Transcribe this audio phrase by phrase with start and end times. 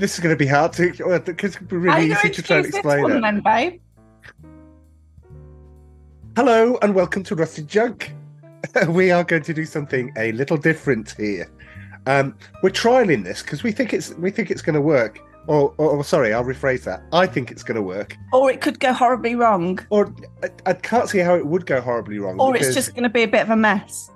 [0.00, 0.90] this is going to be hard to
[1.20, 3.20] because it's How really easy to try and explain one it.
[3.20, 3.80] then, babe?
[6.36, 8.14] Hello and welcome to Rusted Junk.
[8.88, 11.50] we are going to do something a little different here.
[12.06, 15.20] Um, we're trialing this because we think it's we think it's going to work.
[15.46, 17.02] Or, or, or sorry, I'll rephrase that.
[17.12, 18.16] I think it's going to work.
[18.32, 19.80] Or it could go horribly wrong.
[19.90, 22.38] Or I, I can't see how it would go horribly wrong.
[22.40, 24.10] Or it's just going to be a bit of a mess.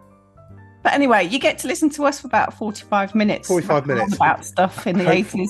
[0.82, 3.48] But anyway, you get to listen to us for about 45 minutes.
[3.48, 4.14] 45 minutes.
[4.14, 5.48] About stuff in the Hopefully.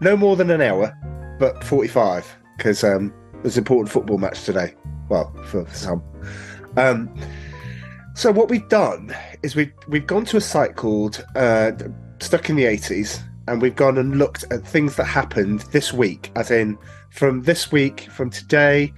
[0.00, 0.04] 80s.
[0.04, 0.96] no more than an hour,
[1.38, 4.74] but forty-five because um, there's an important football match today.
[5.08, 6.02] Well, for some.
[6.76, 7.12] Um,
[8.14, 11.72] so what we've done is we've we've gone to a site called uh,
[12.20, 16.30] Stuck in the Eighties, and we've gone and looked at things that happened this week,
[16.36, 16.76] as in
[17.10, 18.92] from this week, from today,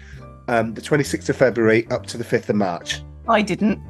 [0.49, 3.01] um, the twenty sixth of February up to the fifth of March.
[3.29, 3.81] I didn't.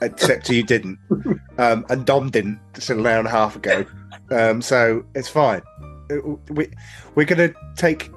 [0.00, 0.98] Except you didn't,
[1.58, 2.60] um, and Dom didn't.
[2.72, 3.84] Just an hour and a half ago,
[4.30, 5.60] um, so it's fine.
[6.18, 6.68] It- we
[7.14, 8.10] we're going to take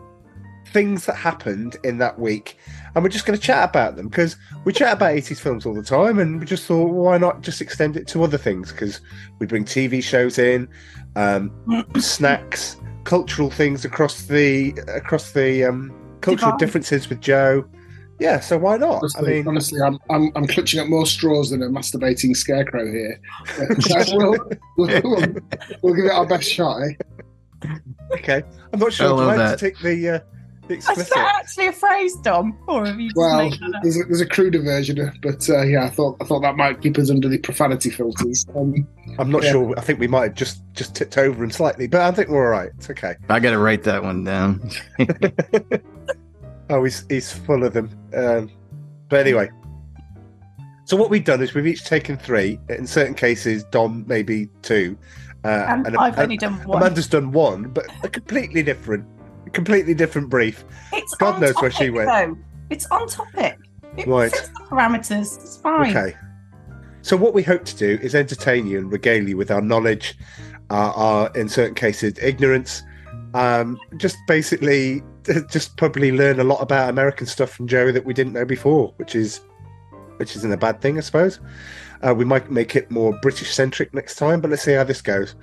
[0.68, 2.58] things that happened in that week
[2.94, 5.74] and we're just going to chat about them because we chat about 80s films all
[5.74, 9.00] the time and we just thought why not just extend it to other things because
[9.40, 10.68] we bring tv shows in
[11.16, 11.50] um,
[12.00, 16.60] snacks cultural things across the across the um, cultural Divide.
[16.60, 17.64] differences with joe
[18.20, 21.52] yeah so why not i Honestly, mean honestly I'm, I'm I'm clutching at more straws
[21.52, 23.22] than a masturbating scarecrow here.
[23.82, 24.40] So we'll,
[24.78, 25.36] we'll, we'll,
[25.82, 26.82] we'll give it our best shot.
[26.82, 26.94] Eh?
[28.14, 29.60] Okay i'm not sure I do love I that.
[29.60, 30.20] to take the uh,
[30.68, 32.58] the Is that actually a phrase, Dom?
[32.68, 35.62] Or have you just Well, made that there's a, there's a cruder version, but uh,
[35.62, 38.48] yeah, I thought I thought that might keep us under the profanity filters.
[38.56, 38.88] Um,
[39.20, 39.52] i'm not Yeah.
[39.52, 42.28] sure i think we might have just just tipped over him slightly but i think
[42.30, 44.70] we're all right it's okay I got to write that one down.
[46.70, 47.92] Oh, he's he's full of them.
[48.16, 48.50] Um,
[49.08, 49.50] but anyway,
[50.86, 52.60] so what we've done is we've each taken three.
[52.70, 54.98] In certain cases, Dom maybe two,
[55.46, 56.82] uh, And, I've only done one.
[56.82, 59.06] Amanda's done one, but a completely different,
[59.54, 60.64] completely different brief.
[60.94, 62.10] it's God knows where she went.
[62.10, 62.38] Though.
[62.70, 63.60] It's on topic.
[63.98, 64.32] It Right.
[64.32, 65.38] fits the parameters.
[65.38, 65.96] It's fine.
[65.96, 66.18] Okay.
[67.02, 70.18] So what we hope to do is entertain you and regale you with our knowledge,
[70.72, 72.82] our, our in certain cases ignorance.
[73.36, 75.04] Um, just basically,
[75.52, 78.94] just probably learn a lot about American stuff from Joe that we didn't know before,
[78.98, 79.42] which is,
[80.18, 81.40] which isn't a bad thing, I suppose.
[82.06, 85.02] Uh, we might make it more British centric next time, but let's see how this
[85.02, 85.36] goes.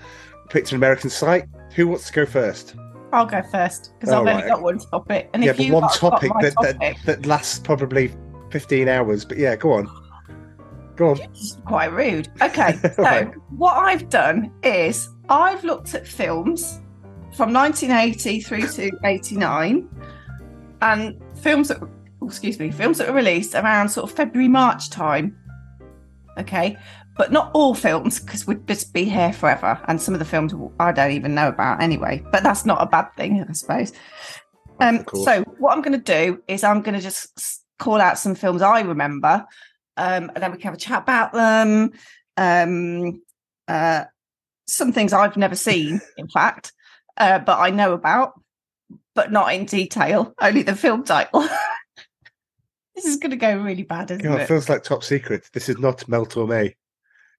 [0.48, 1.46] Picked an American site.
[1.74, 2.76] Who wants to go first?
[3.12, 5.28] I'll go first because I've only got one topic.
[5.34, 8.12] And yeah, if but you one topic that, that topic, that lasts probably
[8.50, 9.24] fifteen hours.
[9.24, 9.88] But yeah, go on,
[10.96, 11.20] go on.
[11.20, 12.28] it's quite rude.
[12.40, 13.32] Okay, so Right.
[13.56, 16.80] what I've done is I've looked at films
[17.34, 19.88] from 1980 through to 89,
[20.82, 24.90] and films that, oh, excuse me, films that were released around sort of February March
[24.90, 25.36] time.
[26.38, 26.78] Okay,
[27.16, 30.54] but not all films because we'd just be here forever, and some of the films
[30.80, 32.24] I don't even know about anyway.
[32.32, 33.92] But that's not a bad thing, I suppose.
[34.80, 38.34] Um, so what I'm going to do is I'm going to just call out some
[38.34, 39.44] films I remember,
[39.96, 41.92] um, and then we can have a chat about them.
[42.36, 43.22] Um,
[43.68, 44.04] uh,
[44.66, 46.72] some things I've never seen, in fact,
[47.18, 48.32] uh, but I know about,
[49.14, 50.34] but not in detail.
[50.40, 51.46] Only the film title.
[52.94, 54.48] this is going to go really bad, isn't God, it it?
[54.48, 55.48] feels like top secret.
[55.52, 56.74] This is not Mel Torme.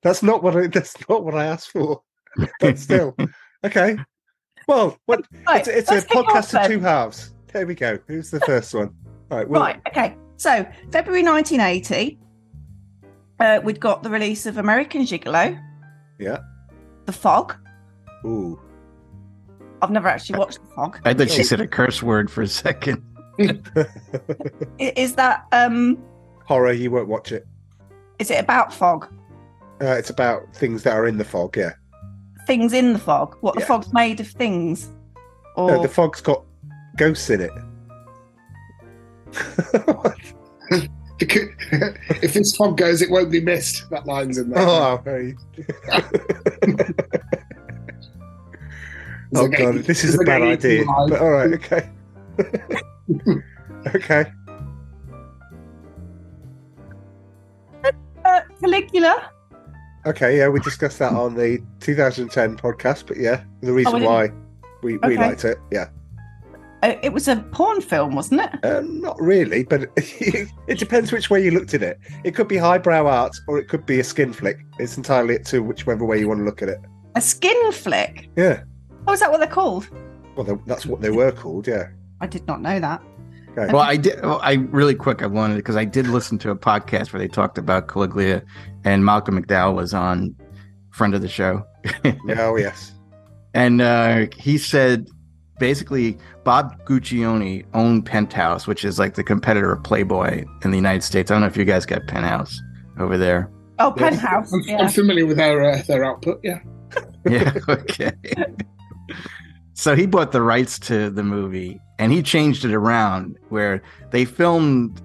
[0.02, 0.68] That's not what I.
[0.74, 2.02] That's not what I asked for.
[2.60, 3.16] But still,
[3.64, 3.96] okay.
[4.68, 7.34] Well, what, Right, it's, it's a let's kick off podcast of two halves.
[7.52, 8.00] There we go.
[8.08, 8.90] Who's the first one?
[9.30, 9.48] All right.
[9.48, 9.80] Well, Right.
[9.88, 10.16] Okay.
[10.38, 12.18] So February 1980,
[13.40, 15.62] uh, we'd got the release of American Gigolo.
[16.18, 16.40] Yeah.
[17.06, 17.56] The Fog.
[18.26, 18.60] Ooh.
[19.82, 21.00] I've never actually watched The Fog.
[21.06, 23.04] I thought she said a curse word for a second.
[23.40, 23.88] I-
[24.80, 25.98] Is that um?
[26.46, 26.72] Horror.
[26.74, 27.46] You won't watch it.
[28.20, 29.08] Is it about fog?
[29.82, 31.58] Uh, it's about things that are in the fog.
[31.58, 31.74] Yeah.
[32.46, 33.36] Things in the fog?
[33.42, 34.90] What the fog's made of things?
[35.56, 36.44] Or No, the fog's got
[36.98, 37.52] ghosts in it.
[41.20, 43.90] if this fog goes, it won't be missed.
[43.90, 44.60] That line's in there.
[44.68, 45.36] oh, very.
[49.32, 50.86] It's oh god, this is a bad idea.
[50.86, 51.90] But all right, okay.
[53.96, 54.26] okay.
[58.26, 59.30] uh, Caligula.
[60.06, 64.30] Okay, yeah, we discussed that on the 2010 podcast, but yeah, the reason Oh, why
[64.82, 65.18] we, we Okay.
[65.18, 65.88] liked it, yeah.
[66.82, 68.66] Uh, it was a porn film, wasn't it?
[68.66, 71.98] Um, not really, but it depends which way you looked at it.
[72.26, 74.58] It could be highbrow art or it could be a skin flick.
[74.80, 76.80] It's entirely up to whichever way you want to look at it.
[77.16, 78.30] A skin flick.
[78.36, 78.64] Yeah,
[79.08, 79.88] Oh, is that what they're called?
[80.36, 81.88] well, they- that's what they were called, yeah.
[82.24, 83.04] I did not know that.
[83.58, 83.72] Okay.
[83.72, 84.22] Well, I did.
[84.22, 85.22] well, I really quick.
[85.22, 88.42] I wanted because I did listen to a podcast where they talked about Caligula,
[88.86, 90.34] and Malcolm McDowell was on,
[90.92, 91.66] friend of the show.
[92.38, 92.94] oh, yes.
[93.54, 95.08] and uh, he said
[95.60, 101.04] basically Bob Guccione owned Penthouse, which is like the competitor of Playboy in the United
[101.04, 101.30] States.
[101.30, 102.58] I don't know if you guys got Penthouse
[103.00, 103.52] over there.
[103.80, 104.16] Oh, Yes.
[104.20, 104.54] Penthouse.
[104.54, 104.78] I'm, Yeah.
[104.78, 106.40] I'm familiar with their uh, their output.
[106.42, 106.60] Yeah.
[107.30, 108.12] Yeah, okay.
[109.84, 114.24] so he bought the rights to the movie and he changed it around where they
[114.24, 115.02] filmed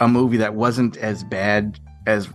[0.00, 2.26] a movie that wasn't as bad as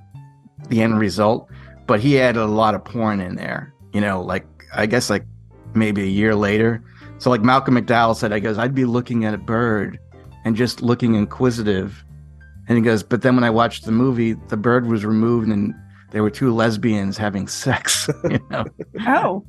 [0.69, 1.49] the end result,
[1.87, 3.73] but he added a lot of porn in there.
[3.93, 5.25] You know, like I guess like
[5.73, 6.83] maybe a year later.
[7.17, 9.97] So like Malcolm McDowell said, I goes, I'd be looking at a bird
[10.45, 12.05] and just looking inquisitive.
[12.67, 15.73] And he goes, but then when I watched the movie, the bird was removed and
[16.11, 18.07] there were two lesbians having sex.
[18.29, 18.65] You know.
[19.07, 19.43] Oh,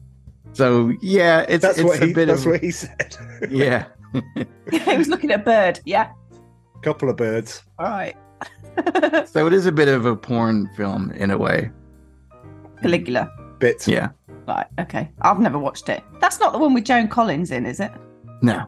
[0.53, 2.13] So yeah, it's That's it's what a he.
[2.13, 3.17] bit That's of what he said.
[3.51, 3.87] yeah.
[4.71, 5.81] he was looking at a bird.
[5.85, 6.11] Yeah.
[6.83, 7.63] Couple of birds.
[7.79, 8.15] All right.
[9.29, 11.71] So it is a bit of a porn film in a way.
[12.83, 13.31] Caligula.
[13.59, 13.87] Bits.
[13.87, 14.09] Yeah.
[14.49, 14.67] Right.
[14.81, 15.11] Okay.
[15.23, 16.03] I've never watched it.
[16.21, 17.93] That's not the one with Joan Collins in, is it?
[18.43, 18.67] No.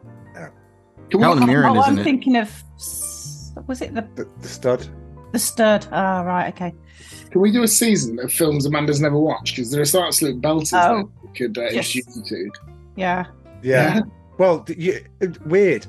[1.09, 2.03] Can we, Helen Mirren, oh, isn't I'm it?
[2.03, 2.51] thinking of.
[3.67, 4.87] Was it the The, the stud.
[5.33, 5.87] the stud?
[5.91, 6.47] Ah, right.
[6.53, 6.73] Okay.
[7.29, 9.55] can we do a season of films Amanda's never watched?
[9.55, 10.97] Because there are some absolute belters Oh.
[10.97, 11.95] that we could uh, Yes.
[11.95, 12.51] introduce you to.
[12.95, 13.25] Yeah.
[13.61, 14.01] Yeah.
[14.37, 14.99] Well, you,
[15.45, 15.85] weird.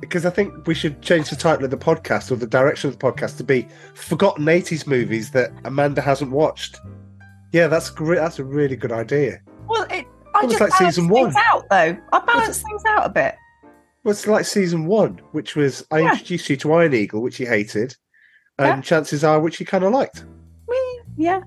[0.00, 2.98] Because I think we should change the title of the podcast or the direction of
[2.98, 6.78] the podcast to be "Forgotten '80s Movies That Amanda Hasn't Watched."
[7.52, 8.18] Yeah, that's great.
[8.18, 9.40] That's a really good idea.
[9.66, 10.06] Well, it.
[10.34, 11.42] I It was just like season things one.
[11.52, 11.96] out though.
[12.12, 13.34] I balance things out a bit.
[14.04, 16.10] Well, it's like season one, which was I Yeah.
[16.12, 17.96] introduced you to Iron Eagle, which you hated,
[18.58, 18.80] and Yeah.
[18.82, 20.24] Chances Are, which you kind of liked,
[20.68, 21.40] Whee, Yeah.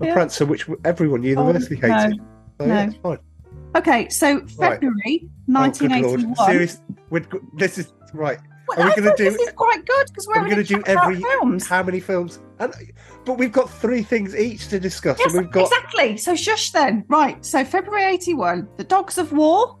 [0.00, 0.14] and Yeah.
[0.14, 2.14] Prancer, which everyone universally Oh, no.
[2.58, 2.60] Hated.
[2.60, 2.90] So, yeah, no.
[2.90, 3.18] it's fine.
[3.76, 4.08] Okay.
[4.08, 6.22] So February Oh, good lord!
[6.24, 6.36] 1981.
[6.46, 6.80] Serious?
[7.10, 8.38] We're, this is right.
[8.68, 10.66] Well, Are we I gonna do- This is quite good because we're we going going
[10.66, 11.66] to to do every films.
[11.66, 12.40] how many films?
[12.60, 12.72] And
[13.26, 16.16] but we've got three things each to discuss, Yes, and we've got exactly.
[16.16, 17.04] So shush then.
[17.08, 17.44] Right.
[17.44, 19.78] So February 81, The Dogs of War.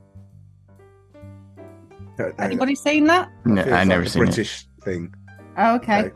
[2.18, 3.30] No, no, that Anybody seen that?
[3.46, 4.26] No, feels I like never a seen it.
[4.26, 5.14] British thing.
[5.56, 5.98] Oh, okay.
[6.00, 6.12] Okay.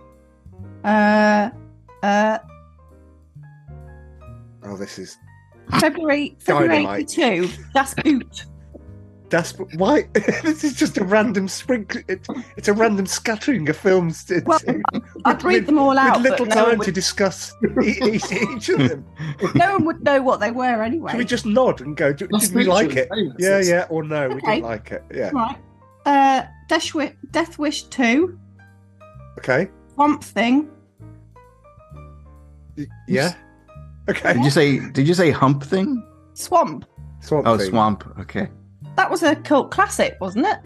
[0.84, 1.50] Uh,
[2.02, 2.38] uh,
[4.64, 5.16] Oh, this is
[5.81, 7.19] February February Dynamite.
[7.19, 7.49] 82.
[7.75, 8.44] That's Boot.
[9.31, 12.00] that's why this is just a random sprinkle.
[12.09, 12.26] It,
[12.56, 14.25] it's a random scattering of films.
[14.25, 14.82] To, Well, to-
[15.25, 17.53] I'd with- read them all with out, little but no one, time to discuss
[17.85, 19.05] each, each of them.
[19.55, 21.12] no one would know what they were anyway.
[21.12, 22.12] Should we just nod and go?
[22.12, 23.09] Did, That's did we like it?
[23.12, 23.37] famous.
[23.38, 24.55] Yeah, yeah, or no, we Okay.
[24.56, 25.05] didn't like it.
[25.15, 25.31] Yeah.
[25.35, 25.56] Right.
[26.06, 28.38] Uh, Death Wish, Death Wish 2,
[29.38, 29.69] Okay.
[29.94, 30.70] Swamp Thing.
[32.76, 33.35] Y- Yeah.
[34.08, 34.32] Okay.
[34.34, 36.02] Did you say did you say hump thing?
[36.34, 36.84] Swamp.
[37.20, 37.69] Swamp Oh, Thing.
[37.70, 38.05] swamp.
[38.20, 38.49] Okay.
[38.96, 40.58] That was a cult classic, wasn't it?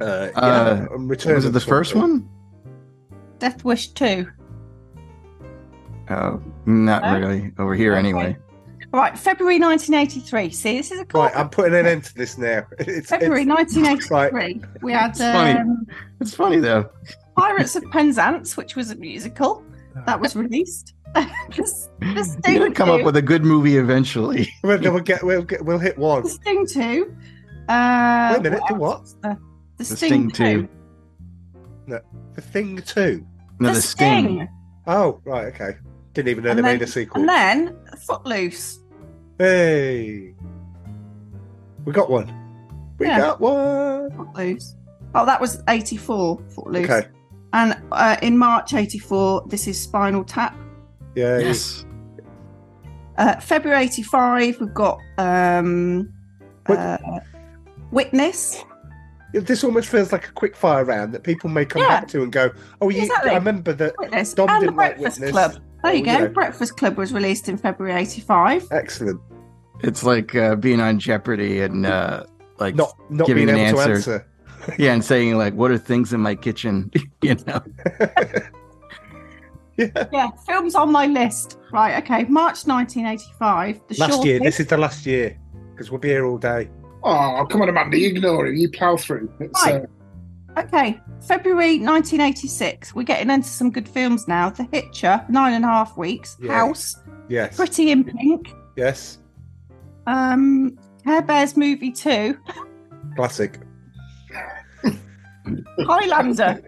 [0.00, 0.86] Uh, yeah.
[0.90, 2.00] Uh, Return Was it the Swamp first Thing.
[2.02, 2.28] one?
[3.38, 4.26] Death Wish 2.
[6.10, 7.18] Oh, not No?
[7.18, 7.52] really.
[7.58, 7.98] Over here Okay.
[8.00, 8.36] anyway.
[8.92, 10.50] Right, February 1983.
[10.50, 11.24] See, this is a cult.
[11.32, 12.64] Right, I'm putting an end to this now.
[12.78, 14.60] It's, February it's 1983.
[14.82, 15.58] We had It's funny.
[15.58, 15.86] um,
[16.20, 16.90] It's funny though.
[17.36, 19.64] Pirates of Penzance, which was a musical
[20.06, 20.94] that was released.
[21.14, 21.24] the,
[22.00, 24.48] the You're gonna come 2, up with a good movie eventually.
[24.64, 26.22] we'll, we'll get we'll get we'll hit one.
[26.24, 27.16] the Sting 2.
[27.68, 29.00] Uh, Wait a minute, the what?
[29.00, 29.16] was?
[29.22, 29.38] The,
[29.78, 30.68] The Sting, Sting 2.
[31.88, 32.00] 2.
[32.34, 33.24] The Thing Two.
[33.60, 34.48] No, the, the, sting.
[34.88, 35.76] Oh, right, okay.
[36.14, 37.20] Didn't even know And they then- made a sequel.
[37.20, 38.80] And then Footloose.
[39.38, 40.34] Hey,
[41.84, 42.32] we got one.
[42.98, 43.18] We Yeah.
[43.18, 44.10] got one.
[44.16, 44.74] Footloose.
[45.14, 46.90] Oh, that was 84, Footloose.
[46.90, 47.08] Okay.
[47.54, 50.56] And uh, in March 84, this is Spinal Tap.
[51.14, 51.38] Yeah.
[51.38, 51.86] Yes.
[53.16, 56.12] Uh, February 85, we've got um,
[56.66, 56.98] uh,
[57.92, 58.64] Witness.
[59.32, 61.88] This almost feels like a quick fire round that people may come Yeah.
[62.00, 63.30] back to and go, "Oh, you, Exactly.
[63.30, 64.34] I remember that." Witness.
[64.34, 65.30] Dom and The didn't like Breakfast Witness.
[65.32, 65.62] Club.
[65.82, 66.12] There you Oh, go.
[66.12, 66.26] yeah.
[66.28, 68.66] Breakfast Club was released in February 85.
[68.72, 69.20] Excellent.
[69.82, 72.24] It's like uh, being on Jeopardy and uh,
[72.58, 74.26] like Not not Giving being an able to answer.
[74.70, 74.74] Answer.
[74.82, 76.90] yeah, and saying like, "What are things in my kitchen?"
[77.22, 77.60] you know.
[79.76, 80.06] yeah.
[80.12, 81.58] Yeah, films on my list.
[81.72, 82.24] Right, okay.
[82.24, 83.80] March 1985.
[83.88, 84.34] The Last Short year.
[84.38, 84.44] List.
[84.44, 85.38] This is the last year
[85.72, 86.68] because we'll be here all day.
[87.02, 88.56] Oh, come on, Amanda, you ignore it.
[88.56, 89.30] You plough through.
[89.40, 89.82] It's, Right.
[89.82, 89.86] uh,
[90.56, 92.94] Okay, February 1986.
[92.94, 94.50] We're getting into some good films now.
[94.50, 96.36] The Hitcher, nine and a half weeks.
[96.40, 96.52] Yeah.
[96.54, 96.96] House,
[97.28, 97.56] Yes.
[97.56, 98.54] Pretty in Pink.
[98.76, 99.18] Yes.
[100.06, 102.38] Um, Care Bears movie two.
[103.16, 103.58] Classic.
[105.80, 106.62] Highlander.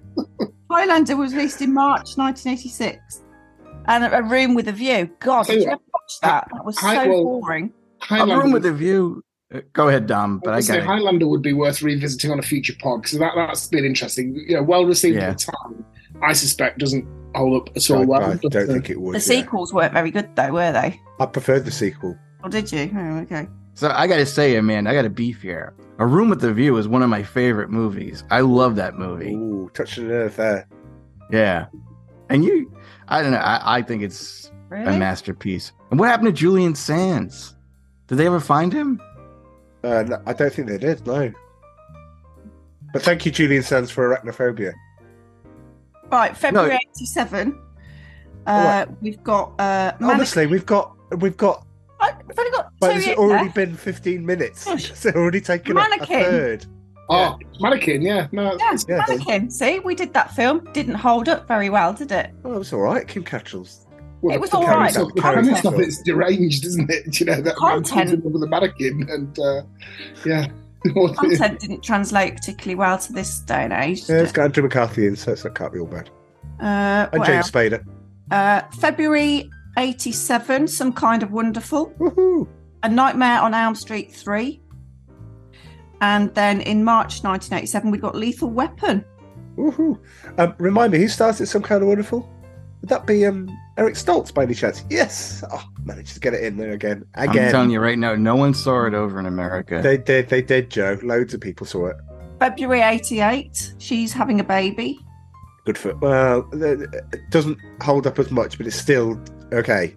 [0.71, 3.23] Highlander was released in March 1986.
[3.89, 5.09] And A Room with a View.
[5.21, 6.49] God, did you ever watch that?
[6.53, 7.73] That was so I- well, boring.
[8.11, 9.23] A room with a view.
[9.55, 10.41] Uh, Go ahead, Dom.
[10.45, 10.81] But I I would say.
[10.81, 14.35] Highlander would be worth revisiting on a future pod because that, that's been interesting.
[14.35, 15.31] You know, well received Yeah.
[15.31, 15.85] at the time.
[16.23, 18.23] I suspect doesn't hold up at all I, well.
[18.23, 19.15] I don't uh, think it would.
[19.15, 19.41] The yeah.
[19.43, 21.01] sequels weren't very good, though, were they?
[21.21, 22.17] I preferred the sequel.
[22.43, 22.91] Or did you?
[22.97, 23.49] Oh, okay.
[23.75, 25.75] So I got to say, man, I got a beef here.
[25.99, 28.25] A Room with the View is one of my favorite movies.
[28.31, 29.33] I love that movie.
[29.33, 30.69] Ooh, touching the nerve there.
[31.31, 31.67] Yeah,
[32.29, 32.73] and you,
[33.09, 33.39] I don't know.
[33.39, 35.73] I, I think it's a masterpiece.
[35.91, 37.57] And what happened to Julian Sands?
[38.09, 39.01] Did they ever find him?
[39.83, 41.07] Uh, no, I don't think they did.
[41.07, 41.33] No.
[42.93, 44.73] But thank you, Julian Sands, for arachnophobia.
[46.11, 47.61] Right, February 87.
[48.47, 50.11] Uh, We've got uh, Mannequin.
[50.11, 51.66] Honestly, we've got we've got.
[52.01, 53.67] I've only got But two it's already there.
[53.67, 54.65] been 15 minutes.
[54.65, 54.91] Gosh.
[54.91, 56.23] It's already taken up a Mannequin.
[56.25, 56.67] third.
[57.09, 58.27] Oh, mannequin, yeah.
[58.33, 59.05] No, Yeah, Yeah.
[59.09, 59.51] Mannequin.
[59.51, 60.67] See, we did that film.
[60.73, 62.33] Didn't hold up very well, did it?
[62.45, 63.07] Oh, it was all right.
[63.07, 63.87] Kim Cattrall's.
[64.23, 65.75] well, It was the all premise of- The premise Content.
[65.75, 67.21] of it's deranged, isn't it?
[67.21, 67.85] You know, that man Content.
[67.85, 69.63] falls in love with a mannequin and, uh,
[70.25, 70.47] yeah.
[71.17, 74.01] Content didn't translate particularly well to this day and age.
[74.09, 76.11] Yeah, did it's got Andrew McCarthy in, so it's- that can't be all bad.
[76.61, 77.51] Uh, And what James else?
[77.53, 77.85] Spader.
[78.33, 81.91] Uh, February 87, Some Kind of Wonderful.
[81.99, 82.49] Woohoo!
[82.83, 84.61] A Nightmare on Elm Street 3.
[86.01, 89.05] And then in March 1987, we got Lethal Weapon.
[89.57, 89.99] Woohoo!
[90.39, 91.47] Um, remind me, who started?
[91.47, 92.31] Some kind of wonderful.
[92.83, 94.85] Would that be um Eric Stoltz by any chance?
[94.91, 95.43] Yes.
[95.51, 97.05] Oh, managed to get it in there again.
[97.15, 99.81] I'm telling you right now, no one saw it over in America.
[99.83, 100.29] They did.
[100.29, 100.99] They did, Joe.
[101.03, 101.97] Loads of people saw it.
[102.39, 104.99] February 88, She's Having a Baby.
[105.65, 105.89] Good for.
[105.91, 105.99] it.
[106.01, 109.19] Well, th- th- it doesn't hold up as much, but it's still
[109.53, 109.95] okay.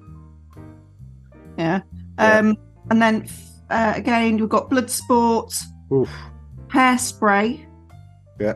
[1.58, 1.82] Yeah.
[2.18, 2.38] Yeah.
[2.40, 2.58] Um,
[2.90, 3.28] and then
[3.70, 5.56] uh, again, we've got Bloodsport,
[5.92, 6.10] Oof.
[6.68, 7.66] Hairspray.
[8.40, 8.56] Yeah.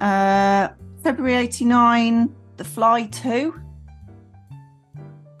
[0.00, 0.68] Uh,
[1.02, 3.54] February 89, The Fly 2.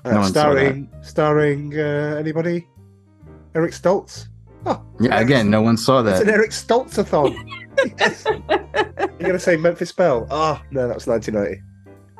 [0.04, 2.66] Uh, No one saw starring starring uh, anybody?
[3.54, 4.26] Eric Stoltz.
[4.64, 6.22] Oh, yeah, again, no one saw it's that.
[6.22, 7.34] an Eric Stoltz-a-thon.
[7.98, 8.24] yes.
[8.26, 10.26] You're gonna say Memphis Belle?
[10.30, 11.62] Oh no, that was 1990.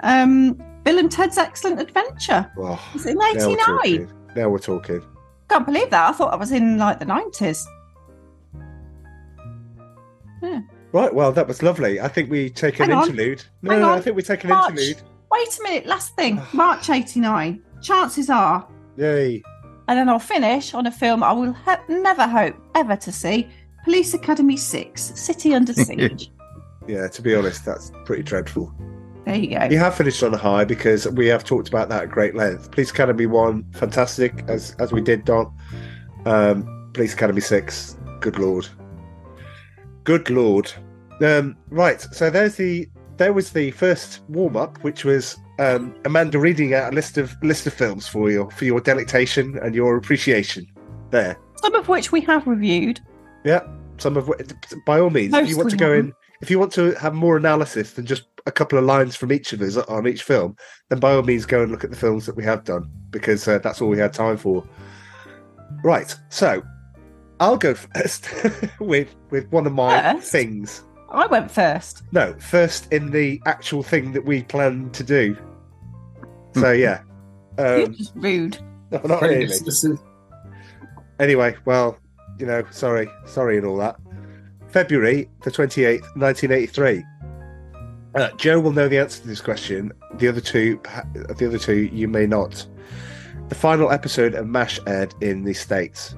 [0.03, 2.51] Um, Bill and Ted's Excellent Adventure.
[2.59, 3.57] Oh, Was it in now we're 89?
[3.59, 4.13] talking.
[4.37, 5.03] Now we're talking.
[5.49, 6.09] Can't believe that.
[6.09, 7.65] I thought I was in like the 90s.
[10.93, 12.01] Right, well, that was lovely.
[12.01, 13.43] I think we take an interlude.
[13.63, 13.91] No, no.
[13.93, 14.71] I think we take an March.
[14.73, 15.03] interlude.
[15.31, 16.41] Wait a minute, last thing.
[16.53, 17.63] March 89.
[17.81, 19.43] Chances are, Yay.
[19.89, 23.49] and then I'll finish on a film I will ho- never hope ever to see
[23.85, 26.31] Police Academy 6 City Under Siege.
[26.87, 28.73] Yeah, to be honest, that's pretty dreadful.
[29.25, 29.65] There you go.
[29.71, 32.71] You have finished on a high because we have talked about that at great length.
[32.71, 35.53] Police Academy one, fantastic as as we did, Don.
[36.27, 38.69] Um, Police Academy six, good lord,
[40.05, 40.73] good lord.
[41.21, 46.39] Um, right, so there's the there was the first warm up, which was um, Amanda
[46.39, 49.97] reading out a list of list of films for you for your delectation and your
[49.97, 50.67] appreciation.
[51.11, 53.01] There, Some of which we have reviewed.
[53.45, 53.61] yeah.
[53.99, 54.53] Some of what,
[54.87, 56.13] by all means, if you want to go in.
[56.43, 59.53] If you want to have more analysis than just a couple of lines from each
[59.53, 60.57] of us on each film,
[60.89, 63.47] then by all means go and look at the films that we have done because
[63.47, 64.67] uh, that's all we had time for.
[65.85, 66.61] Right, so
[67.39, 68.29] I'll go first
[68.81, 70.33] with with one of my First?
[70.33, 70.85] things.
[71.11, 72.03] I went first.
[72.11, 75.37] No, first in the actual thing that we plan to do.
[76.55, 77.03] So yeah,
[77.57, 78.59] You're um, just rude.
[78.91, 79.49] no, not really.
[81.21, 81.99] Anyway, well,
[82.39, 83.97] you know, sorry, sorry, and all that.
[84.73, 87.05] February the twenty eighth, nineteen eighty three.
[88.15, 89.93] Uh, Joe will know the answer to this question.
[90.15, 90.81] The other two,
[91.15, 92.67] the other two, you may not.
[93.49, 96.15] The final episode of Mash aired in the states.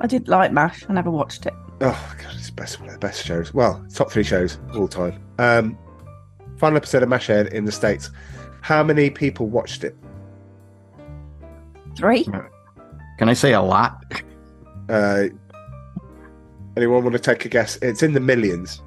[0.00, 0.84] I did like MASH.
[0.88, 1.54] I never watched it.
[1.80, 3.52] Oh god, it's best one of the best shows.
[3.52, 5.22] Well, top three shows of all time.
[5.38, 5.78] Um,
[6.58, 8.10] final episode of Mash aired in the states.
[8.60, 9.96] How many people watched it?
[11.96, 12.24] Three.
[13.18, 14.22] Can I say a lot?
[14.88, 15.24] Uh,
[16.76, 17.76] anyone want to take a guess?
[17.82, 18.82] It's in the millions.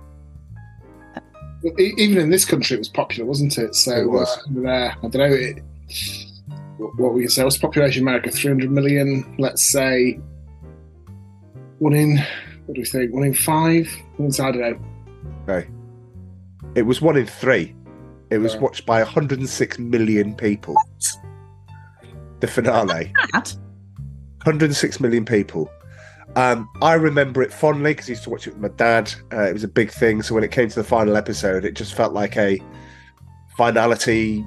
[1.80, 3.74] Even in this country, it was popular, wasn't it?
[3.76, 4.38] So It was.
[4.38, 5.26] Uh, there, I don't know.
[5.26, 5.64] It,
[6.78, 7.44] what, what we can say?
[7.44, 8.30] What's the population in America?
[8.32, 9.36] Three hundred million.
[9.40, 10.20] Let's say
[11.80, 12.18] one in.
[12.66, 13.14] What do we think?
[13.14, 13.90] One in five.
[14.18, 14.80] One in, I don't know.
[15.48, 15.68] Okay.
[16.76, 17.74] It was one in three.
[18.32, 18.62] It was Right.
[18.64, 20.76] watched by 106 million people.
[22.40, 23.14] The finale.
[23.34, 25.70] 106 million people.
[26.36, 29.14] Um, I remember it fondly because I used to watch it with my dad.
[29.32, 30.22] Uh, it was a big thing.
[30.22, 32.60] So when it came to the final episode, it just felt like a
[33.58, 34.46] finality,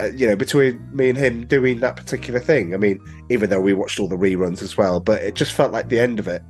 [0.00, 2.74] uh, you know, between me and him doing that particular thing.
[2.74, 5.72] I mean, even though we watched all the reruns as well, but it just felt
[5.72, 6.42] like the end of it.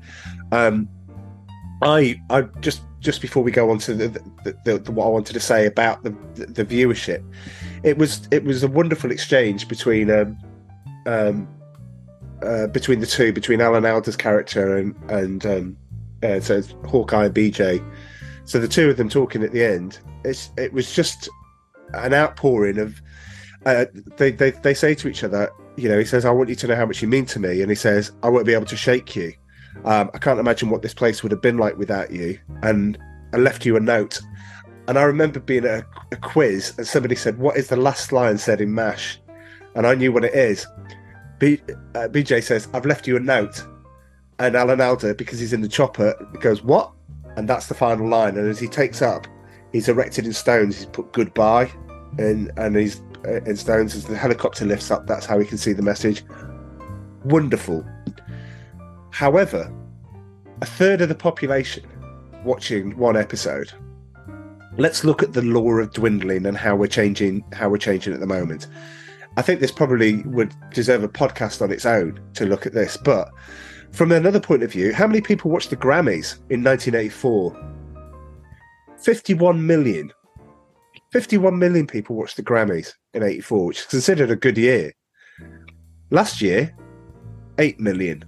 [0.51, 0.89] Um,
[1.83, 5.11] I, I just just before we go on to the, the, the, the what I
[5.11, 7.23] wanted to say about the, the the viewership,
[7.85, 10.37] it was it was a wonderful exchange between um,
[11.07, 11.49] um,
[12.43, 15.77] uh, between the two, between Alan Alda's character and and um,
[16.23, 17.85] uh, so Hawkeye and BJ.
[18.45, 21.29] So the two of them talking at the end, it's it was just
[21.95, 23.01] an outpouring of
[23.65, 26.55] uh, they, they they say to each other, you know, he says, "I want you
[26.57, 28.67] to know how much you mean to me," and he says, "I won't be able
[28.67, 29.33] to shake you.
[29.85, 32.97] Um, I can't imagine what this place would have been like without you." And
[33.35, 34.21] I left you a note.
[34.89, 38.13] And I remember being at a, a quiz, and somebody said, "What is the last
[38.13, 39.19] line said in Mash?"
[39.75, 40.67] And I knew what it is.
[41.39, 41.61] B,
[41.95, 43.65] uh, BJ says, "I've left you a note,"
[44.39, 46.93] and Alan Alda, because he's in the chopper, goes, "What?"
[47.37, 48.37] And that's the final line.
[48.37, 49.27] And as he takes up,
[49.73, 50.77] he's erected in stones.
[50.79, 51.71] He's put goodbye,
[52.19, 55.07] and and he's uh, in stones as the helicopter lifts up.
[55.07, 56.25] That's how we can see the message.
[57.25, 57.85] Wonderful.
[59.11, 59.71] However,
[60.63, 61.85] a third of the population
[62.45, 63.73] watching one episode.
[64.79, 67.45] Let's look at the law of dwindling and how we're changing.
[67.53, 68.67] How we're changing at the moment.
[69.37, 72.97] I think this probably would deserve a podcast on its own to look at this.
[72.97, 73.29] But
[73.93, 77.75] from another point of view, how many people watched the Grammys in 1984?
[78.99, 80.13] 51 million.
[81.13, 84.93] 51 million people watched the Grammys in 84, which is considered a good year.
[86.11, 86.75] Last year,
[87.59, 88.25] 8 million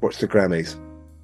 [0.00, 0.80] watched the Grammys,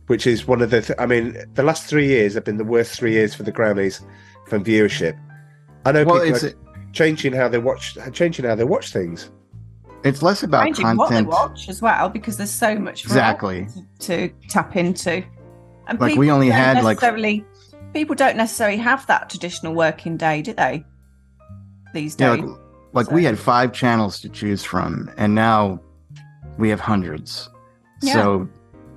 [0.06, 2.64] which is one of the, th- I mean, the last three years have been the
[2.64, 4.04] worst three years for the Grammys
[4.46, 5.18] from viewership.
[5.84, 6.65] I know Well, people it's are
[6.96, 9.30] changing how they watch, changing how they watch things.
[10.04, 11.28] it's less about Changing what they content.
[11.28, 13.66] watch as well, because there's so much Exactly.
[14.00, 15.24] to tap into.
[15.88, 17.44] And Like, people we only don't had, like- necessarily
[17.92, 20.84] people don't necessarily have that traditional working day, do they?
[21.92, 22.44] These Yeah, days.
[22.44, 22.58] like,
[22.92, 25.80] like we had five channels to choose from, and now
[26.58, 27.48] we have hundreds.
[28.02, 28.12] Yeah.
[28.14, 28.48] So,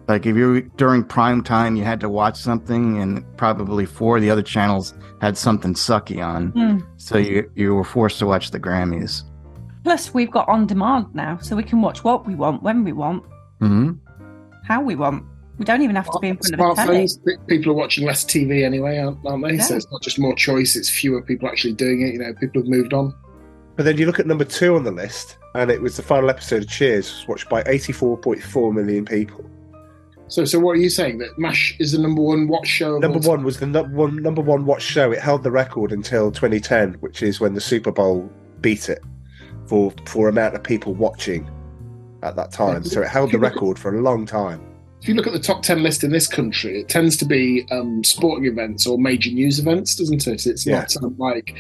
[0.10, 4.24] like if you during prime time, you had to watch something, and probably four of
[4.24, 6.80] the other channels had something sucky on, Hmm.
[6.98, 9.24] so you you were forced to watch the Grammys.
[9.84, 12.92] Plus, we've got on demand now, so we can watch what we want, when we
[12.92, 13.24] want,
[13.60, 13.92] hmm
[14.68, 15.24] how we want.
[15.58, 17.06] We don't even have to be in front of a telly.
[17.06, 19.58] Smartphones, people are watching less TV anyway, aren't, aren't they?
[19.60, 22.14] So it's not just more choice; it's fewer people actually doing it.
[22.14, 23.14] You know, people have moved on.
[23.76, 26.30] But then you look at number two on the list, and it was the final
[26.30, 29.46] episode of Cheers, watched by 84.4 million people.
[30.30, 32.96] So, so what are you saying that Mash is the number one watch show?
[32.96, 33.30] of Number all time?
[33.32, 35.12] one was the number one number one watch show.
[35.12, 38.30] It held the record until 2010, which is when the Super Bowl
[38.62, 39.02] beat it
[39.68, 41.50] for for amount of people watching
[42.22, 42.84] at that time.
[42.84, 44.62] So it held the record for a long time.
[45.02, 47.66] If you look at the top ten list in this country, it tends to be
[47.72, 50.46] um, sporting events or major news events, doesn't it?
[50.46, 50.82] It's Yeah.
[50.82, 51.56] not um, like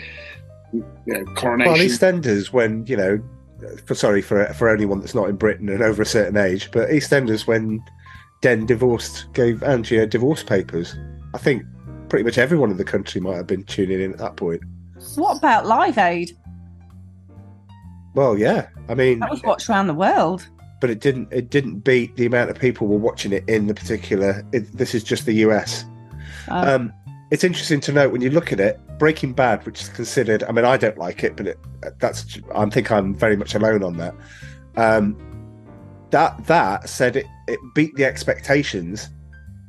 [0.73, 1.87] you know Well, coronation.
[1.87, 3.19] EastEnders, when you know,
[3.85, 6.89] for sorry for for anyone that's not in Britain and over a certain age, but
[6.89, 7.81] EastEnders when
[8.41, 10.95] Den divorced gave Angie her divorce papers.
[11.33, 11.63] I think
[12.07, 14.61] pretty much everyone in the country might have been tuning in at that point.
[15.15, 16.37] What about Live Aid?
[18.15, 20.47] Well, yeah, I mean, That was watched around the world.
[20.81, 23.73] but it didn't it didn't beat the amount of people were watching it in the
[23.73, 24.43] particular.
[24.53, 25.85] It, this is just the US.
[26.49, 26.93] Uh, Um,
[27.31, 30.43] it's interesting to note when you look at it, Breaking Bad, which is considered.
[30.43, 31.59] I mean, I don't like it, but it,
[31.99, 32.39] that's.
[32.55, 34.15] I think I'm very much alone on that.
[34.77, 35.15] Um,
[36.09, 39.09] that that said, it, it beat the expectations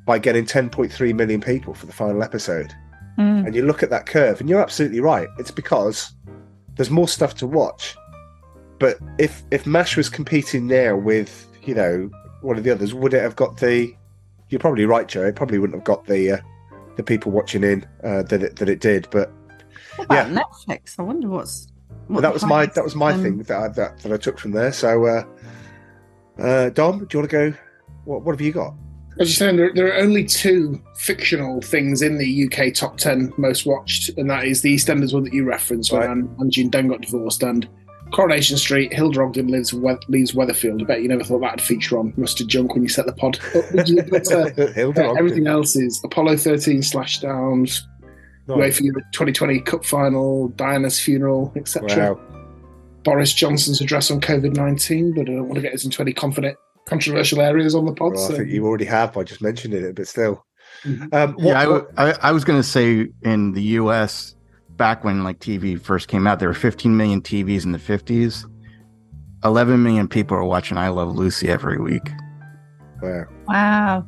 [0.07, 2.73] by getting 10.3 million people for the final episode.
[3.19, 3.47] mm.
[3.47, 5.29] And you look at that curve, and you're absolutely right.
[5.39, 6.13] It's because
[6.77, 7.97] there's more stuff to watch.
[8.79, 13.15] But if if Mash was competing now with you know one of the others, would
[13.15, 13.95] it have got the?
[14.49, 15.27] You're probably right, Joe.
[15.27, 16.39] It probably wouldn't have got the uh,
[16.97, 19.07] the people watching in uh, that it, that it did.
[19.11, 19.31] But
[19.97, 20.97] What about Netflix?
[20.99, 21.69] I wonder what's.
[22.09, 24.39] what that was my that was my um, thing that I, that, that I took
[24.39, 24.73] from there.
[24.73, 25.25] So, uh,
[26.39, 27.55] uh, Dom, do you want to go?
[28.11, 28.75] What what have you got?
[29.21, 33.33] As you're saying, there, there are only two fictional things in the UK top 10
[33.37, 36.09] most watched, and that is the EastEnders one that you referenced Right.
[36.09, 37.69] when Angie and Dan got divorced, and
[38.13, 40.81] Coronation Street, Hilda Ogden lives we- leaves Weatherfield.
[40.83, 43.39] I bet you never thought that'd feature on Rusted Junk when you set the pod
[43.55, 43.65] up.
[44.11, 47.81] But, uh, uh, everything else is Apollo 13, splashdowns,
[48.49, 48.81] Nice.
[48.81, 52.15] UEFA the 2020 Cup Final, Diana's funeral, etc.
[52.15, 52.21] Wow.
[53.05, 56.13] Boris Johnson's address on COVID 19, but I don't want to get us into any
[56.13, 56.57] confident,
[56.91, 58.15] controversial areas on the pod.
[58.15, 60.45] Well, I think you already have by just mentioning it, but still.
[60.85, 61.13] Mhm.
[61.15, 64.35] Um, what- yeah, I, what- w- I, I was going to say in the U.S.
[64.77, 68.45] back when like TV first came out, there were 15 million TVs in the 50s.
[69.45, 72.07] 11 million people are watching I Love Lucy every week.
[73.01, 73.25] wow.
[73.49, 74.07] Wow.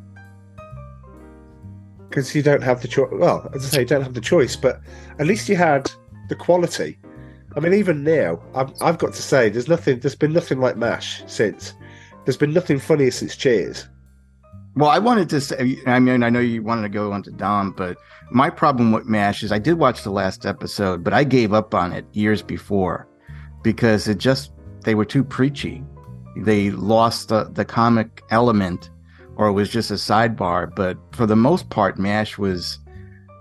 [2.09, 3.09] because you don't have the choice.
[3.13, 4.81] Well, as I say, you don't have the choice, but
[5.19, 5.91] at least you had
[6.29, 6.99] the quality.
[7.57, 10.01] I mean, even now, I've, I've got to say, there's nothing.
[10.01, 11.73] There's been nothing like Mash since.
[12.25, 13.89] There's been nothing funnier since Cheers.
[14.75, 17.31] Well, I wanted to say, I mean, I know you wanted to go on to
[17.31, 17.99] Dom, but
[18.31, 21.75] my problem with MASH is I did watch the last episode, but I gave up
[21.75, 23.07] on it years before
[23.63, 24.51] because it just,
[24.85, 25.85] they were too preachy.
[26.37, 28.91] They lost the, the comic element
[29.37, 30.75] or it was just a sidebar.
[30.75, 32.79] But for the most part, MASH was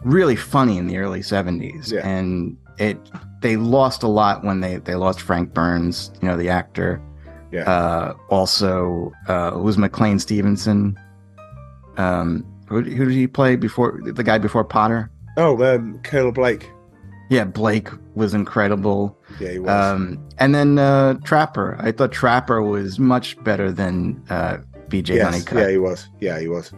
[0.04, 1.92] really funny in the early 70s.
[1.92, 2.08] Yeah.
[2.08, 2.98] And it
[3.42, 7.02] they lost a lot when they they lost Frank Burns, you know, the actor.
[7.52, 7.70] Yeah.
[7.70, 10.98] Uh, also, uh, who was McLean Stevenson?
[11.98, 15.12] Um, who, who did he play before the guy before Potter?
[15.38, 16.70] Oh, um, Colonel Blake.
[17.30, 19.18] Yeah, Blake was incredible.
[19.40, 19.70] Yeah, he was.
[19.70, 21.78] Um, and then uh, Trapper.
[21.80, 25.60] I thought Trapper was much better than uh, BJ yes, Hunnicutt.
[25.62, 26.10] yeah, he was.
[26.20, 26.74] Yeah, he was.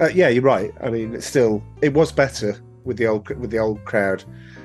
[0.00, 0.72] Uh, yeah, you're right.
[0.82, 4.24] I mean, it's still it was better with the old with the old crowd,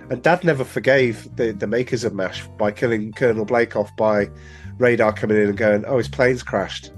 [0.09, 4.29] and Dad never forgave the the makers of Mash by killing Colonel Blake off by
[4.77, 6.91] radar coming in and going, "Oh, his plane's crashed."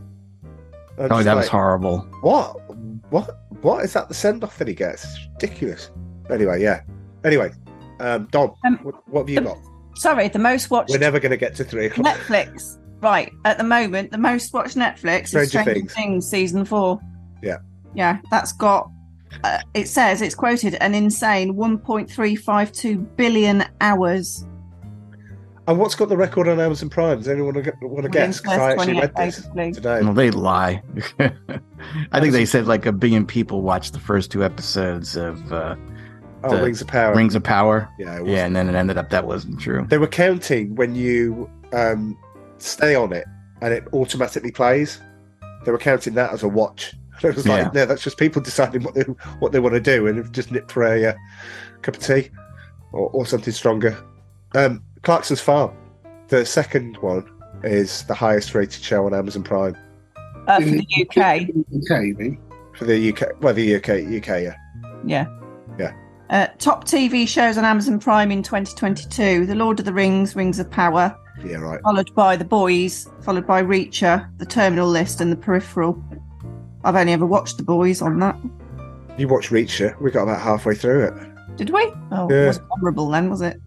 [0.99, 1.99] I'm oh, just that was horrible.
[2.21, 2.55] What?
[3.11, 3.39] What?
[3.61, 4.07] What is that?
[4.07, 5.03] The send off that he gets?
[5.03, 5.91] It's ridiculous.
[6.29, 6.81] Anyway, yeah.
[7.23, 7.51] Anyway,
[7.99, 9.57] um, Dom, Um, what, what have you the- got?
[9.95, 12.05] Sorry, the most watched We're never going to get to three o'clock.
[12.17, 12.77] Netflix.
[13.01, 15.93] Right, at the moment, the most watched Netflix Stranger is Stranger Things.
[15.93, 16.29] Things.
[16.29, 16.99] season four.
[17.41, 17.57] Yeah.
[17.95, 18.89] Yeah, that's got.
[19.43, 24.45] Uh, it says it's quoted an insane 1.352 billion hours.
[25.67, 27.17] And what's got the record on Amazon Prime?
[27.17, 28.39] Does anyone want to, guess?
[28.39, 29.41] Because I actually read this
[29.75, 30.01] today.
[30.01, 30.81] Well, they lie.
[31.19, 35.75] I think they said like a billion people watched the first two episodes of uh,
[36.43, 37.15] Oh, Rings of Power.
[37.15, 37.89] Rings of Power.
[37.97, 38.27] Yeah, it.
[38.27, 39.85] Yeah, and then it ended up that wasn't true.
[39.89, 42.17] They were counting when you um,
[42.59, 43.25] stay on it
[43.61, 45.01] and it automatically plays.
[45.65, 46.93] They were counting that as a watch.
[47.23, 47.71] It was like, Yeah.
[47.73, 49.01] no, that's just people deciding what they
[49.39, 51.13] what they want to do and just nip for a uh,
[51.81, 52.29] cup of tea
[52.93, 53.97] or, or something stronger.
[54.53, 55.71] Um, Clarkson's Farm,
[56.27, 57.23] the second one,
[57.63, 59.73] is the highest rated show on Amazon Prime
[60.49, 61.47] Uh, for the UK.
[61.89, 62.37] Okay, you mean?
[62.75, 63.41] for the UK.
[63.41, 64.55] Well, the UK, UK, yeah.
[65.05, 65.27] Yeah.
[65.79, 65.93] Yeah.
[66.29, 70.59] Uh, top TV shows on Amazon Prime in 2022 The Lord of the Rings, Rings
[70.59, 71.79] of Power, Yeah, right.
[71.83, 75.97] followed by The Boys, followed by Reacher, The Terminal List, and The Peripheral.
[76.83, 78.35] I've only ever watched The Boys on that.
[79.17, 79.97] You watched Reacher.
[80.01, 81.13] We got about halfway through it.
[81.55, 81.93] Did we?
[82.11, 82.43] Oh, Yeah.
[82.43, 83.57] it wasn't horrible then, was it?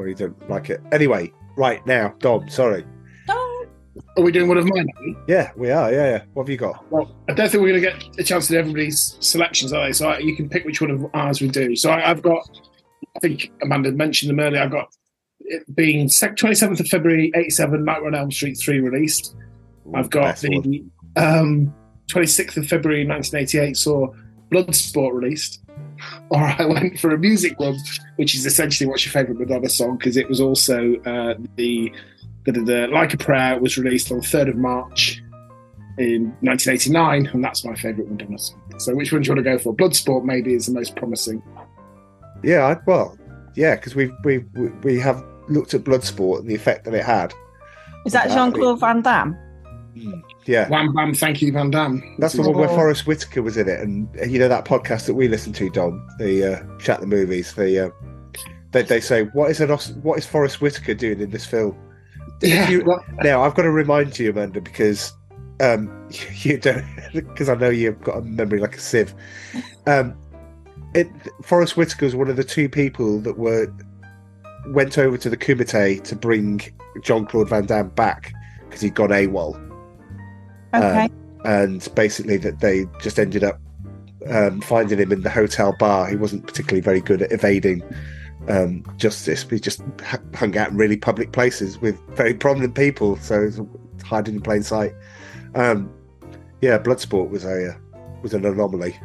[0.00, 0.80] Or you don't like it.
[0.92, 2.86] Anyway, right now, Dom, sorry.
[3.28, 3.66] Oh,
[4.16, 4.88] Are we doing one of mine?
[5.28, 5.92] Yeah, we are.
[5.92, 6.22] Yeah, yeah.
[6.32, 6.90] What have you got?
[6.90, 9.86] Well, I don't think we're going to get a chance to do everybody's selections, are
[9.86, 9.92] they?
[9.92, 11.76] So I, you can pick which one of ours we do.
[11.76, 12.48] So I, I've got,
[13.14, 14.62] I think Amanda mentioned them earlier.
[14.62, 14.88] I've got
[15.40, 19.36] it being 27th of February, 87, Nightmare on Elm Street 3 released.
[19.94, 20.82] I've got the
[21.16, 21.74] um,
[22.10, 24.06] 26th of February 1988 saw
[24.50, 25.60] Bloodsport released.
[26.30, 27.76] Or I went for a music one,
[28.16, 31.92] which is essentially what's your favourite Madonna song, because it was also uh, the,
[32.44, 35.22] the, the, the Like a Prayer was released on the 3rd of March
[35.98, 38.62] in 1989, and that's my favourite Madonna song.
[38.78, 39.74] So which one do you want to go for?
[39.74, 41.42] Bloodsport maybe is the most promising.
[42.42, 43.18] Yeah, I, well,
[43.54, 47.04] yeah, because we we we we have looked at Bloodsport and the effect that it
[47.04, 47.34] had.
[48.06, 49.36] is that Jean Claude Van Damme?
[50.46, 52.02] Yeah, Wham Bam, thank you, Van Damme.
[52.18, 52.68] that's the one where.
[52.68, 56.06] Forest Whitaker was in it, and you know that podcast that we listen to, Dom,
[56.18, 57.54] the uh, chat the movies.
[57.54, 57.90] The uh,
[58.72, 59.70] they they say what is an
[60.02, 61.76] what is Forest Whitaker doing in this film?
[62.42, 65.12] Yeah, you- Now I've got to remind you, Amanda, because
[65.60, 66.08] um,
[66.42, 69.14] you don't, because I know you've got a memory like a sieve.
[69.86, 70.14] Um,
[70.94, 71.08] it
[71.42, 73.72] Forest Whitaker was one of the two people that were
[74.68, 76.60] went over to the Kumite to bring
[77.02, 78.32] Jean Claude Van Damme back
[78.64, 79.54] because he'd gone AWOL,
[80.74, 81.08] Okay.
[81.44, 83.60] and basically that they just ended up
[84.28, 86.08] um, finding him in the hotel bar.
[86.08, 87.82] He wasn't particularly very good at evading
[88.48, 89.42] um, justice.
[89.48, 89.82] He just
[90.34, 93.50] hung out in really public places with very prominent people, so
[94.04, 94.92] hiding in plain sight.
[95.54, 95.92] Um,
[96.60, 97.74] yeah, Bloodsport was a uh,
[98.22, 98.98] was an anomaly.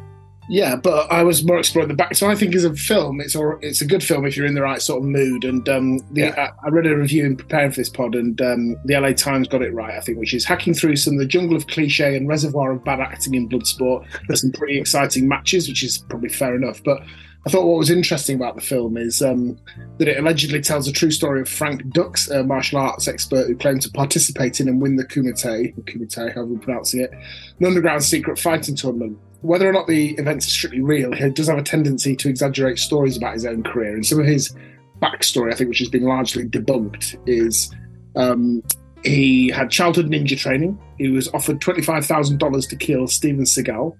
[0.48, 2.14] Yeah, but I was more exploring the back.
[2.14, 4.54] So I think as a film, it's all, it's a good film if you're in
[4.54, 5.44] the right sort of mood.
[5.44, 6.50] And um, the, Yeah.
[6.62, 9.48] I, I read a review in preparing for this pod, and um, the LA Times
[9.48, 9.94] got it right.
[9.96, 12.84] I think, which is hacking through some of the jungle of cliche and reservoir of
[12.84, 14.06] bad acting in Bloodsport.
[14.28, 16.82] There's some pretty exciting matches, which is probably fair enough.
[16.84, 17.02] But
[17.46, 19.56] I thought what was interesting about the film is um,
[19.98, 23.56] that it allegedly tells a true story of Frank Dux, a martial arts expert who
[23.56, 28.02] claimed to participate in and win the Kumite, Kumite, however you pronounce it, an underground
[28.02, 29.16] secret fighting tournament.
[29.46, 32.80] Whether or not the events are strictly real, he does have a tendency to exaggerate
[32.80, 33.94] stories about his own career.
[33.94, 34.52] And some of his
[35.00, 37.72] backstory, I think, which has been largely debunked, is
[38.16, 38.60] um,
[39.04, 40.76] he had childhood ninja training.
[40.98, 43.96] He was offered $25,000 to kill Steven Seagal.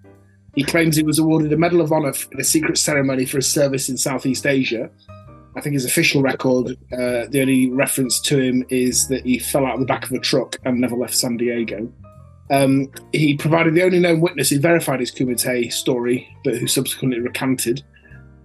[0.56, 3.46] He claims he was awarded a Medal of Honor in a secret ceremony for his
[3.46, 4.90] service in Southeast Asia.
[5.54, 9.64] I think his official record, uh, the only reference to him is that he fell
[9.64, 11.88] out of the back of a truck and never left San Diego.
[12.50, 17.20] Um, he provided the only known witness who verified his Kumite story, but who subsequently
[17.20, 17.82] recanted.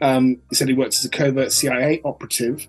[0.02, 2.68] Um, he said he worked as a covert CIA operative.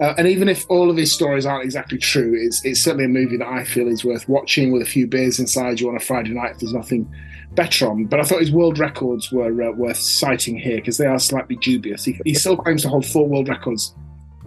[0.00, 3.08] Uh, and even if all of his stories aren't exactly true, it's, it's certainly a
[3.08, 6.00] movie that I feel is worth watching with a few beers inside you on a
[6.00, 7.12] Friday night if there's nothing
[7.52, 8.06] better on.
[8.06, 11.56] But I thought his world records were uh, worth citing here because they are slightly
[11.56, 12.02] dubious.
[12.02, 13.94] He, he still claims to hold four world records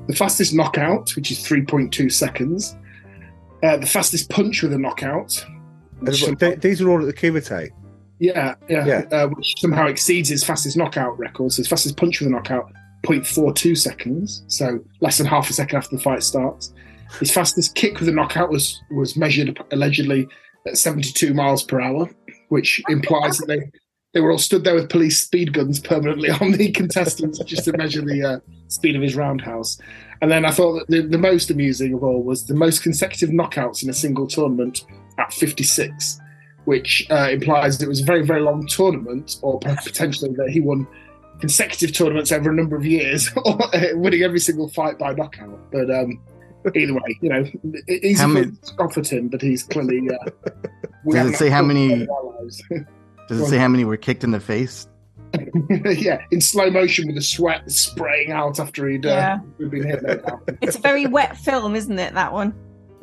[0.07, 2.75] the fastest knockout, which is 3.2 seconds,
[3.63, 5.45] uh, the fastest punch with a knockout.
[6.07, 7.69] And these are all at the Kumite.
[8.19, 9.03] yeah, yeah, Yeah.
[9.11, 11.51] Uh, which somehow exceeds his fastest knockout record.
[11.51, 12.71] So his fastest punch with a knockout,
[13.05, 16.73] 0.42 seconds, so less than half a second after the fight starts.
[17.19, 20.27] His fastest kick with a knockout was was measured allegedly
[20.65, 22.09] at 72 miles per hour,
[22.49, 23.59] which implies that they
[24.13, 27.75] they were all stood there with police speed guns permanently on the contestants just to
[27.75, 29.79] measure the uh, speed of his roundhouse.
[30.21, 33.29] And then I thought that the, the most amusing of all was the most consecutive
[33.29, 34.85] knockouts in a single tournament
[35.17, 36.19] at 56
[36.65, 40.87] which uh, implies it was a very, very long tournament, or potentially that he won
[41.41, 45.59] consecutive tournaments over a number of years, or uh, winning every single fight by knockout.
[45.73, 46.21] But um,
[46.73, 50.09] either way, you know, he's easy How for many- scoff at him, but he's clearly.
[50.09, 50.29] Uh,
[51.09, 52.63] Does it say how many- in our lives.
[53.27, 54.87] Does it say how many were kicked in the face?
[55.97, 59.39] yeah, in slow motion with the sweat spraying out after he'd, uh, Yeah.
[59.57, 60.01] he'd been hit.
[60.61, 62.13] It's a very wet film, isn't it?
[62.13, 62.53] That one.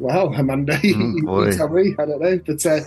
[0.00, 1.94] Well, Amanda, you, Mm, you tell me.
[1.98, 2.80] I don't know, but uh,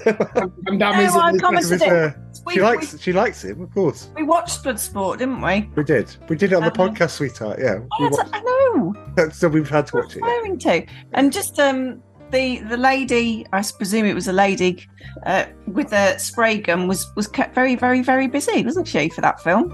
[0.64, 2.12] Van Damme No, is I in this- promise It was, uh,
[2.46, 4.10] We, she likes she likes him, of course.
[4.16, 5.70] we, we watched Bloodsport, didn't we?
[5.76, 6.16] We did.
[6.28, 6.90] We did it on the Uh-huh.
[6.90, 7.60] podcast, sweetheart.
[7.62, 7.76] Yeah.
[7.80, 9.30] We Oh, watched- I know.
[9.32, 10.22] so we've had to watch it.
[10.26, 10.28] yeah.
[10.28, 10.86] referring to.
[11.14, 14.84] And just um the the lady, I presume it was a lady,
[15.28, 19.22] uh, with the spray gun was was kept very very very busy, wasn't she, for
[19.22, 19.70] that film?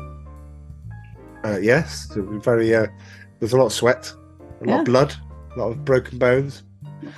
[1.45, 2.11] Uh, yes,
[2.43, 2.75] very.
[2.75, 2.87] Uh,
[3.39, 4.11] there's a lot of sweat,
[4.61, 4.79] a lot Yeah.
[4.79, 5.15] of blood,
[5.55, 6.63] a lot of broken bones.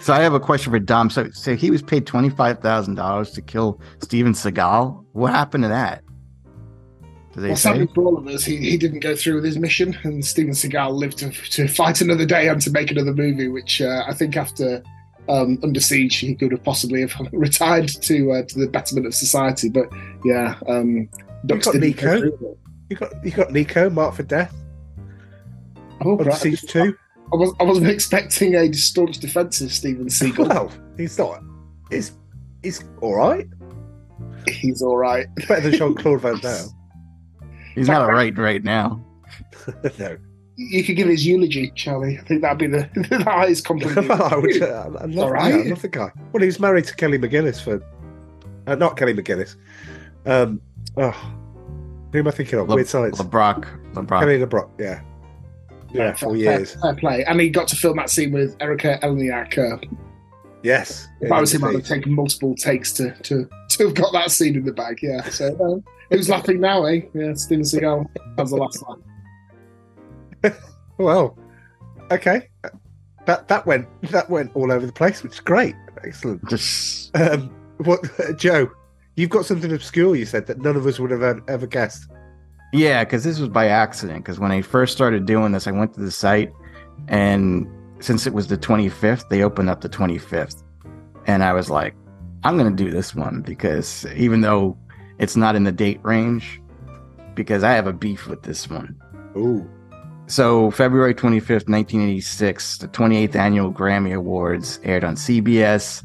[0.01, 1.09] So I have a question for Dom.
[1.09, 5.03] So, so he was paid twenty five thousand dollars to kill Steven Seagal.
[5.13, 6.03] What happened to that?
[7.33, 7.69] Do they Well, say?
[7.71, 10.51] sadly for all of us, he, he didn't go through with his mission, and Steven
[10.53, 14.13] Seagal lived to, to fight another day and to make another movie, which uh, I
[14.13, 14.83] think after
[15.29, 19.15] um, Under Siege, he could have possibly have retired to uh, to the betterment of
[19.15, 19.69] society.
[19.69, 19.87] But
[20.25, 21.07] yeah, um,
[21.45, 22.19] Dux got didn't go Nico.
[22.19, 22.57] through with it.
[22.89, 24.53] You got you got Nico marked for death.
[26.03, 26.33] Oh, On right.
[26.35, 26.95] Siege two.
[27.33, 30.47] I, was, I wasn't expecting a staunch defensive Steven Seagal.
[30.49, 31.41] Well, he's not.
[31.89, 32.11] He's
[32.63, 33.47] he's all right.
[34.47, 35.27] He's all right.
[35.47, 36.69] Better than Jean Claude Van Damme.
[37.75, 39.03] He's not all right right now.
[39.99, 40.17] no.
[40.57, 42.19] You could give his eulogy, Charlie.
[42.19, 44.07] I think that'd be the, the highest compliment.
[44.09, 44.61] well, I would.
[44.61, 45.53] Uh, I love, All right.
[45.53, 46.11] yeah, I love the guy.
[46.33, 47.81] Well, he was married to Kelly McGillis for.
[48.67, 49.55] Uh, not Kelly McGillis.
[50.25, 50.61] Um.
[50.97, 51.11] Oh,
[52.11, 52.69] who am I thinking of?
[52.69, 53.19] Le- Weird Science.
[53.19, 53.65] LeBrock.
[53.93, 54.19] LeBrock.
[54.19, 54.69] Kelly LeBrock.
[54.79, 55.01] Yeah.
[55.93, 56.77] Yeah, Fair- for fair- years.
[56.81, 57.23] Fair play.
[57.25, 59.57] And he got to film that scene with Erica Eleniak.
[59.57, 59.77] Uh,
[60.63, 61.07] Yes.
[61.21, 61.87] if I was him, I'd have indeed.
[61.87, 64.99] taken multiple takes to, to, to have got that scene in the bag.
[65.01, 65.23] Yeah.
[65.23, 67.01] So uh, who's laughing now, eh?
[67.15, 68.05] Yeah, Steven Seagal
[68.37, 69.01] has the last line.
[70.97, 71.35] Well,
[72.11, 72.47] okay.
[73.25, 75.75] That that went that went all over the place, which is great.
[76.03, 76.41] Excellent.
[77.15, 78.01] Um, what,
[78.37, 78.69] Joe?
[79.15, 80.15] You've got something obscure.
[80.15, 82.07] You said that none of us would have ever, ever guessed.
[82.73, 84.23] Yeah, because this was by accident.
[84.23, 86.51] Because when I first started doing this, I went to the site,
[87.07, 87.67] and
[87.99, 90.63] since it was the 25th, they opened up the 25th,
[91.27, 91.95] and I was like,
[92.43, 94.75] I'm gonna do this one because even though
[95.19, 96.59] it's not in the date range,
[97.35, 98.99] because I have a beef with this one.
[99.37, 99.69] Ooh.
[100.25, 106.03] So February 25th, 1986, the 28th annual Grammy Awards aired on CBS,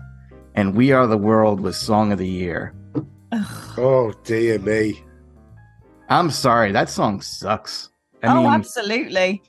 [0.54, 2.74] and "We Are the World" was Song of the Year.
[3.32, 3.78] Ugh.
[3.78, 5.02] Oh dear me.
[6.08, 7.90] I'm sorry, that song sucks.
[8.22, 9.42] I oh, mean, absolutely.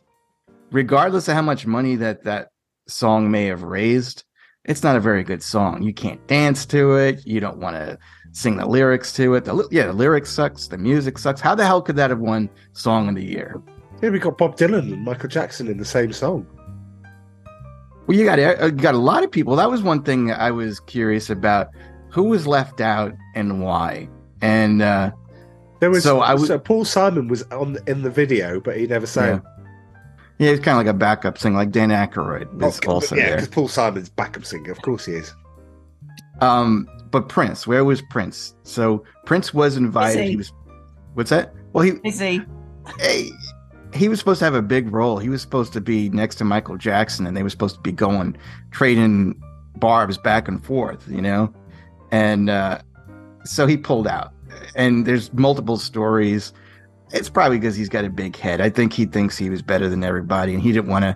[0.72, 2.50] regardless of how much money that that
[2.88, 4.24] song may have raised,
[4.66, 5.82] it's not a very good song.
[5.82, 7.26] You can't dance to it.
[7.26, 7.98] You don't want to
[8.32, 9.46] sing the lyrics to it.
[9.46, 10.68] The yeah, the lyrics sucks.
[10.68, 11.40] The music sucks.
[11.40, 13.62] How the hell could that have won Song of the Year?
[14.02, 16.46] Here we got Bob Dylan and Michael Jackson in the same song.
[18.06, 19.56] Well, you got uh, you got a lot of people.
[19.56, 21.70] That was one thing I was curious about.
[22.10, 24.10] Who was left out and why?
[24.42, 25.12] And uh,
[25.80, 28.88] There was So I would- so Paul Simon was on in the video, but he
[28.88, 29.42] never sang.
[30.40, 33.28] yeah, he's kind of like a backup singer, like Dan Aykroyd was Oh, also yeah,
[33.28, 33.36] there.
[33.36, 35.34] because Paul Simon's backup singer, of course he is.
[36.42, 38.54] Um, but Prince, where was Prince?
[38.64, 40.18] So Prince was invited.
[40.20, 40.30] Busy.
[40.32, 40.54] He was.
[41.14, 41.54] What's that?
[41.74, 42.42] Well, he Busy.
[43.00, 43.30] hey,
[43.94, 45.18] he was supposed to have a big role.
[45.18, 47.92] He was supposed to be next to Michael Jackson, and they were supposed to be
[47.92, 48.36] going
[48.72, 49.40] trading
[49.78, 51.52] barbs back and forth, you know.
[52.12, 52.80] And uh,
[53.46, 54.32] so he pulled out.
[54.76, 56.54] And there's multiple stories.
[57.12, 58.60] It's probably because he's got a big head.
[58.62, 61.16] I think he thinks he was better than everybody, and he didn't want to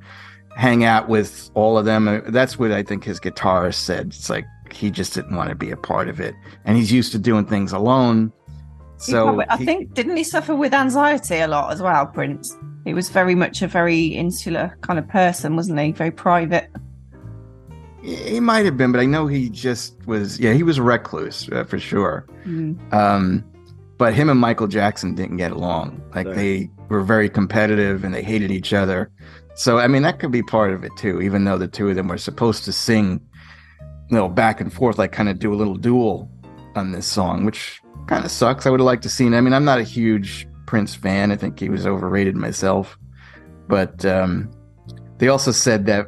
[0.55, 2.07] hang out with all of them.
[2.07, 4.07] Uh, That's what I think his guitarist said.
[4.07, 6.33] It's like he just didn't want to be a part of it,
[6.65, 8.31] and he's used to doing things alone.
[8.97, 12.55] So probably- I he- think didn't he suffer with anxiety a lot as well, Prince?
[12.85, 15.91] he was very much a very insular kind of person, wasn't he?
[15.91, 16.67] Very private.
[18.01, 20.39] He might have been, but I know he just was.
[20.39, 22.25] Yeah, he was a recluse uh, for sure.
[22.45, 22.91] Mm.
[22.93, 23.43] Um,
[23.97, 26.01] but him and Michael Jackson didn't get along.
[26.15, 26.33] Like No.
[26.33, 29.11] they were very competitive and they hated each other.
[29.55, 31.21] So I mean, that could be part of it too.
[31.21, 33.21] Even though the two of them were supposed to sing,
[34.09, 36.29] you know, back and forth, like kind of do a little duel
[36.75, 38.65] on this song, which kind of sucks.
[38.65, 39.35] I would have liked to seen.
[39.35, 41.31] I mean, I'm not a huge Prince fan.
[41.31, 42.97] I think he was overrated myself.
[43.67, 44.49] But um,
[45.19, 46.07] they also said that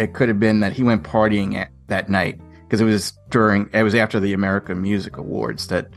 [0.00, 3.68] it could have been that he went partying at, that night because it was during
[3.74, 5.88] it was after the American Music Awards that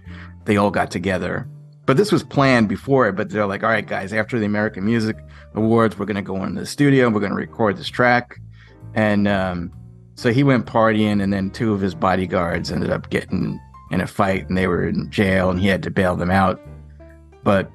[0.44, 1.48] they all got together.
[1.86, 3.16] But this was planned before it.
[3.16, 5.18] But they're like, all right, guys, after the American Music
[5.54, 7.10] Awards, we're going to go into the studio.
[7.10, 8.40] We're going to record this track.
[8.94, 9.72] And um,
[10.16, 13.60] so he went partying, and then two of his bodyguards ended up getting
[13.92, 16.62] in a fight, and they were in jail, and he had to bail them out.
[17.44, 17.72] But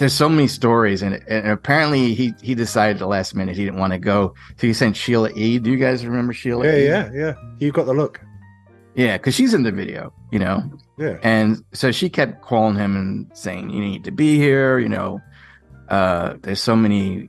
[0.00, 3.78] there's so many stories, and, and apparently he he decided the last minute he didn't
[3.78, 5.58] want to go, so he sent Sheila E.
[5.58, 6.64] Do you guys remember Sheila?
[6.64, 6.86] Yeah, E?
[6.86, 7.34] yeah, yeah.
[7.58, 8.18] You got the look.
[8.94, 10.64] yeah, because she's in the video, you know.
[10.98, 11.18] Yeah.
[11.22, 15.20] And so she kept calling him and saying, "You need to be here." You know,
[15.90, 17.28] uh, there's so many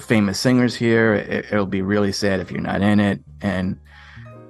[0.00, 1.14] famous singers here.
[1.14, 3.20] It, it'll be really sad if you're not in it.
[3.42, 3.78] And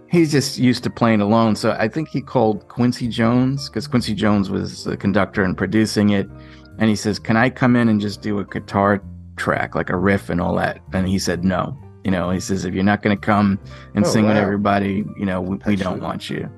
[0.09, 1.57] he's just used to playing alone.
[1.57, 6.11] So I think he called Quincy Jones because Quincy Jones was the conductor and producing
[6.11, 6.29] it.
[6.79, 9.03] And he says, "Can I come in and just do a guitar
[9.37, 12.65] track, like a riff and all that?" And he said, "No." You know, he says,
[12.65, 13.59] "If you're not going to come
[13.95, 16.03] and Oh, sing with everybody, you know, we, we don't Excellent.
[16.03, 16.51] want you."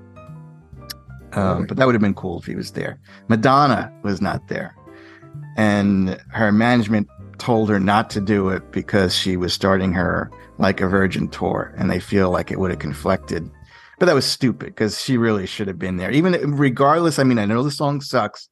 [1.33, 2.98] Um, but that would have been cool if he was there.
[3.28, 4.74] Madonna was not there,
[5.57, 10.81] and her management told her not to do it because she was starting her like
[10.81, 13.48] a virgin tour, and they feel like it would have conflicted.
[13.98, 16.11] But that was stupid because she really should have been there.
[16.11, 18.48] Even regardless, I mean, I know the song sucks.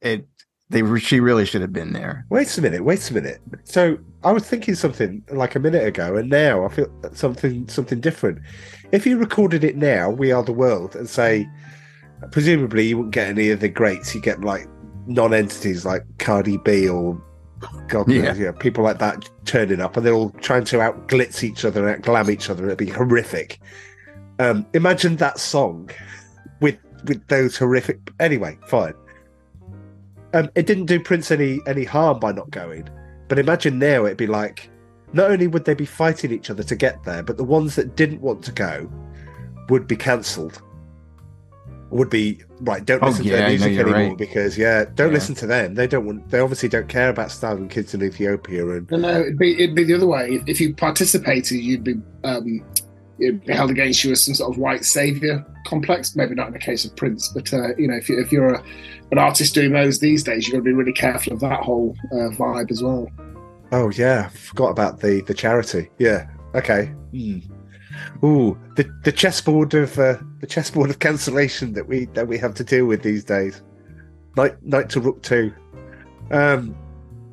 [0.00, 0.26] It
[0.72, 2.26] they re- she really should have been there.
[2.30, 2.84] Wait a minute.
[2.84, 3.40] Wait a minute.
[3.64, 8.00] So I was thinking something like a minute ago, and now I feel something something
[8.00, 8.40] different.
[8.90, 11.48] If you recorded it now, "We Are the World," and say,
[12.30, 14.14] presumably you wouldn't get any of the greats.
[14.14, 14.66] You get like
[15.06, 17.20] non-entities like Cardi B or
[17.88, 18.34] God knows, Yeah.
[18.34, 21.86] yeah, people like that turning up, and they're all trying to out glitz each other
[21.86, 22.64] and out glam each other.
[22.66, 23.58] It'd be horrific.
[24.38, 25.90] Um, imagine that song
[26.60, 27.98] with with those horrific.
[28.20, 28.94] Anyway, fine.
[30.34, 32.88] Um, it didn't do Prince any any harm by not going,
[33.28, 34.70] but imagine now it'd be like,
[35.12, 37.96] not only would they be fighting each other to get there, but the ones that
[37.96, 38.90] didn't want to go
[39.68, 40.62] would be cancelled.
[41.90, 42.82] Would be right.
[42.82, 44.16] Don't Oh, listen to their music you're anymore right.
[44.18, 45.14] because yeah, don't Yeah.
[45.14, 45.74] listen to them.
[45.74, 46.30] They don't want.
[46.30, 49.76] They obviously don't care about starving kids in Ethiopia and No, no, it'd be it'd
[49.76, 50.42] be the other way.
[50.46, 52.64] If you participated, you'd be um,
[53.22, 56.16] it'd held against you as some sort of white savior complex.
[56.16, 58.54] Maybe not in the case of Prince, but uh, you know, if, you, if you're
[58.54, 58.62] a,
[59.10, 61.96] an artist doing those these days, you've got to be really careful of that whole
[62.12, 63.08] uh, vibe as well.
[63.70, 65.90] Oh yeah, forgot about the the charity.
[65.98, 66.28] Yeah.
[66.54, 66.86] Okay.
[67.12, 67.38] Hmm.
[68.24, 72.54] Ooh, the the chessboard of uh, the chessboard of cancellation that we that we have
[72.54, 73.62] to deal with these days.
[74.36, 75.52] Knight Knight to Rook two.
[76.30, 76.74] Um.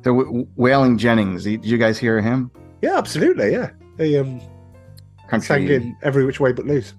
[0.02, 2.50] So w- Waylon Jennings, did you guys hear him?
[2.80, 3.52] Yeah, absolutely.
[3.52, 3.70] Yeah.
[3.98, 4.40] They um
[5.30, 5.46] Country.
[5.46, 6.94] sang in every which way but loose.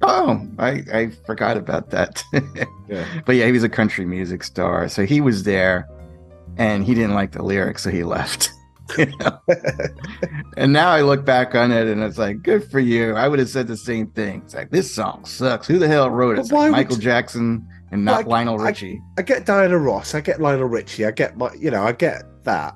[0.00, 2.22] Oh, I, I forgot about that.
[2.88, 3.04] Yeah.
[3.26, 4.88] But yeah, he was a country music star.
[4.88, 5.86] So he was there
[6.56, 8.50] and he didn't like the lyrics, so he left.
[8.96, 9.38] You know?
[10.56, 13.14] and now I look back on it and it's like, good for you.
[13.14, 14.40] I would have said the same thing.
[14.46, 15.66] It's like, this song sucks.
[15.66, 16.40] Who the hell wrote it?
[16.40, 19.02] It's like Michael Jackson and not Like, Lionel I- Richie.
[19.18, 20.14] I get Diana Ross.
[20.14, 21.04] I get Lionel Richie.
[21.04, 22.74] I get my, you know, I get that.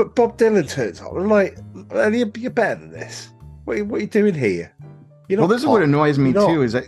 [0.00, 1.12] But Bob Dylan turns up.
[1.12, 1.58] I'm like,
[1.92, 3.28] "Man, you're, you're better than this.
[3.64, 4.72] What, are you- what are you doing here?
[5.28, 6.54] You know, well, this is what annoys me You're not.
[6.54, 6.62] too.
[6.62, 6.84] Is that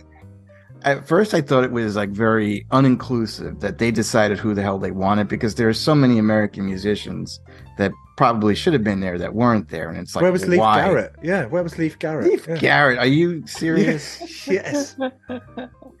[0.81, 4.79] at first I thought it was like very uninclusive that they decided who the hell
[4.79, 7.39] they wanted because there are so many American musicians
[7.77, 10.59] that probably should have been there that weren't there, and it's like where was Leif
[10.59, 10.81] why?
[10.83, 11.13] Garrett?
[11.21, 12.25] Yeah, where was Leif Garrett?
[12.31, 12.57] Leif yeah.
[12.57, 14.47] Garrett, are you serious?
[14.47, 14.95] yes.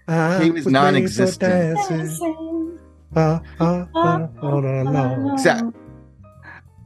[0.07, 1.39] I He was made for non-existent.
[1.39, 2.79] dancing.
[3.15, 5.37] Ah, ah, ah, all along.
[5.37, 5.71] So-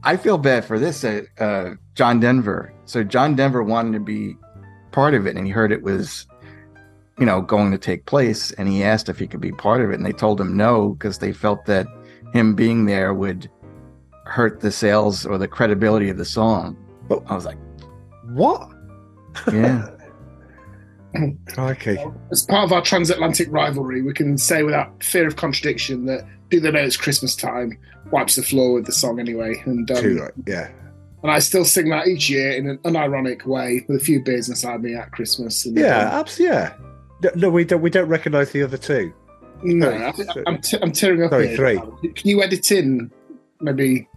[0.08, 2.72] I feel bad for this, uh, uh, John Denver.
[2.86, 4.36] So John Denver wanted to be
[4.90, 6.26] part of it, and he heard it was,
[7.18, 9.90] you know, going to take place, and he asked if he could be part of
[9.90, 11.86] it, and they told him no because they felt that
[12.32, 13.50] him being there would
[14.24, 16.74] hurt the sales or the credibility of the song.
[17.06, 17.58] But- I was like,
[18.32, 18.66] What?
[19.52, 19.90] yeah,
[21.48, 21.98] Crikey.
[22.32, 26.60] As part of our transatlantic rivalry, we can say without fear of contradiction that "Do
[26.60, 27.78] They Know It's Christmas Time"
[28.10, 30.32] wipes the floor with the song anyway, and um, Too right.
[30.46, 30.68] Yeah.
[31.22, 34.48] and I still sing that each year in an unironic way with a few beers
[34.48, 35.66] inside me at Christmas.
[35.66, 36.74] And, Yeah, um, abs- yeah.
[37.22, 37.82] No, no, we don't.
[37.82, 39.12] We don't recognise the other two.
[39.62, 40.44] no, Sorry, I think sorry.
[40.46, 41.56] I'm, t- I'm tearing up Sorry, here.
[41.56, 42.12] three.
[42.12, 43.10] Can you edit in
[43.60, 44.08] maybe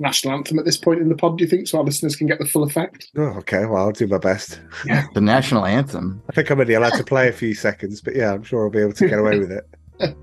[0.00, 1.38] national anthem at this point in the pod?
[1.38, 3.08] Do you think so our listeners can get the full effect?
[3.16, 4.60] Oh, okay, well, I'll do my best.
[4.84, 5.06] Yeah.
[5.14, 6.20] The national anthem.
[6.28, 8.70] I think I'm only allowed to play a few seconds, but yeah, I'm sure I'll
[8.70, 9.66] be able to get away with it.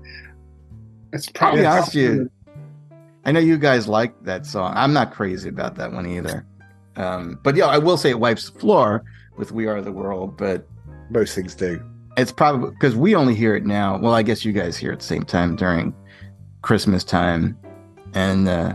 [1.12, 2.30] It's probably be honest you.
[3.24, 4.72] I know you guys like that song.
[4.76, 6.46] I'm not crazy about that one either.
[6.96, 9.04] Um, but yeah, I will say it wipes the floor
[9.36, 10.66] with "We Are the World," but
[11.10, 11.82] Most things do.
[12.16, 13.98] it's probably because we only hear it now.
[13.98, 15.94] Well, I guess you guys hear it at the same time during
[16.62, 17.56] Christmas time,
[18.14, 18.74] and uh,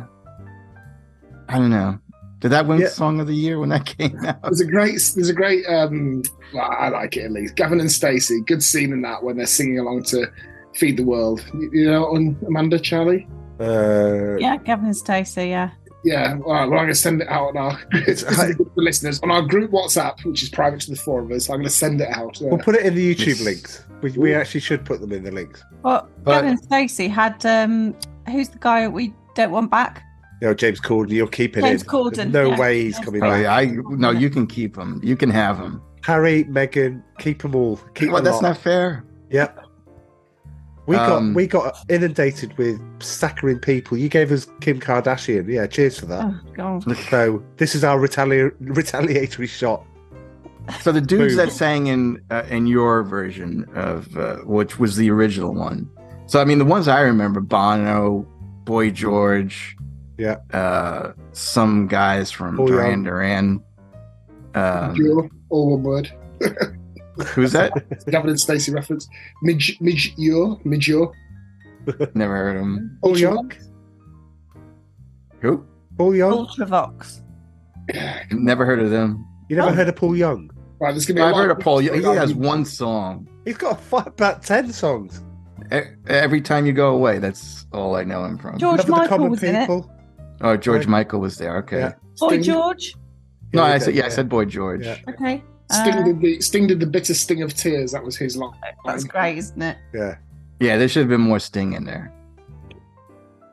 [1.50, 2.00] I don't know.
[2.40, 2.88] Did that win Yeah.
[2.90, 4.42] song of the year when that came out?
[4.44, 5.66] There's a great, there's a great.
[5.66, 6.24] um
[6.54, 7.56] well, I like it at least.
[7.56, 10.28] Gavin and Stacey, good scene in that when they're singing along to
[10.76, 13.28] "Feed the World." You, you know, on Amanda, Charlie.
[13.60, 15.48] Uh, Yeah, Gavin and Stacey.
[15.50, 15.72] Yeah.
[16.06, 18.68] Yeah, all right, well, I'm going to send it out on our this is good
[18.76, 21.50] listeners on our group WhatsApp, which is private to the four of us.
[21.50, 22.42] I'm going to send it out.
[22.42, 23.42] Uh, We'll put it in the YouTube Yes.
[23.42, 23.86] links.
[24.02, 25.64] We, we actually should put them in the links.
[25.82, 27.96] Well, But- Gavin Stacey had um,
[28.30, 30.04] who's the guy we don't want back?
[30.42, 31.88] You know, James Corden, you're keeping James it.
[31.88, 32.60] Corden, No yeah.
[32.60, 33.44] way he's coming Oh, back.
[33.44, 33.66] yeah, I
[33.96, 35.00] no, you can keep him.
[35.02, 35.82] You can have him.
[36.04, 37.78] Harry, Meghan, keep them all.
[37.94, 38.42] Keep Well, them that's all.
[38.42, 39.06] not fair.
[39.30, 39.63] Yep.
[40.86, 43.98] We Um, got we got inundated with saccharine people.
[43.98, 45.48] You gave us Kim Kardashian.
[45.48, 46.34] Yeah, cheers for that.
[46.60, 46.80] Oh
[47.10, 49.86] So this is our retali- retaliatory shot.
[50.82, 51.46] So the dudes Boom.
[51.46, 55.90] that sang in uh, in your version of uh, which was the original one.
[56.26, 58.26] So I mean, the ones I remember: Bono,
[58.66, 59.76] Boy George,
[60.18, 60.38] Yeah.
[60.54, 63.04] uh, some guys from Paul Duran Young.
[63.04, 63.64] Duran.
[64.56, 66.12] Um, Pure, all one word.
[67.34, 67.72] who's that?
[68.10, 69.08] Gavin and Stacey reference.
[69.42, 71.12] Midge, midge, Ure, midge, Ure.
[72.14, 72.98] Never heard of him.
[73.04, 73.52] Paul Young.
[75.42, 75.66] Who?
[75.98, 76.48] Paul Young.
[76.48, 77.22] Ultravox.
[78.32, 79.26] Never heard of them.
[79.50, 79.74] You never Oh.
[79.74, 80.50] heard of Paul Young?
[80.80, 81.26] Right, there's going to be.
[81.26, 81.82] a I've heard of Paul.
[81.82, 81.98] Young.
[82.00, 83.28] He has one song.
[83.46, 85.22] He's got fi- about ten songs.
[85.74, 88.58] E- Every time you go away, that's all I know him from.
[88.58, 89.60] George Love the Michael Common was in it.
[89.62, 89.92] People.
[90.42, 90.88] Oh, George Right.
[90.90, 91.58] Michael was there.
[91.58, 91.80] Okay.
[91.80, 91.94] Yeah.
[92.20, 92.96] Boy George.
[93.54, 94.86] No, I said yeah, I said Boy George.
[94.86, 94.98] Yeah.
[95.10, 95.44] Okay.
[95.72, 97.92] Sting, Uh, did the, Sting did the bitter sting of tears.
[97.92, 98.52] That was his line.
[98.86, 99.78] that's great, isn't it?
[99.94, 100.18] Yeah.
[100.60, 102.12] Yeah, there should have been more Sting in there.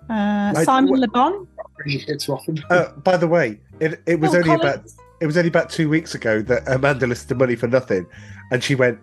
[0.09, 1.47] Uh, Like, Simon Le Bon.
[1.85, 2.63] Really often.
[2.71, 4.85] Uh, by the way, it, it was Phil only about
[5.21, 8.07] it was only about two weeks ago that Amanda listed to money for nothing,
[8.51, 8.99] and she went,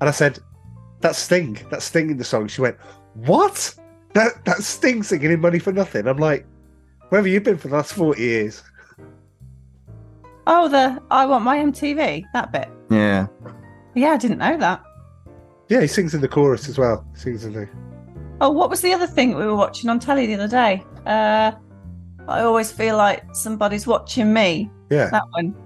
[0.00, 0.38] and I said,
[1.00, 1.58] "That's Sting.
[1.70, 2.76] That's Sting in the song." She went,
[3.14, 3.74] "What?
[4.14, 6.46] That that's Sting singing in money for nothing?" I'm like,
[7.08, 8.62] "Where have you been for the last forty years?"
[10.46, 12.24] Oh, the I want my MTV.
[12.32, 12.68] That bit.
[12.90, 13.26] Yeah.
[13.94, 14.82] Yeah, I didn't know that.
[15.68, 17.06] Yeah, he sings in the chorus as well.
[17.14, 17.68] He sings in the.
[18.40, 20.82] Oh, what was the other thing we were watching on telly the other day?
[21.06, 21.52] Uh,
[22.28, 24.70] I always feel like somebody's watching me.
[24.90, 25.54] Yeah, That one.
[25.56, 25.60] Oh,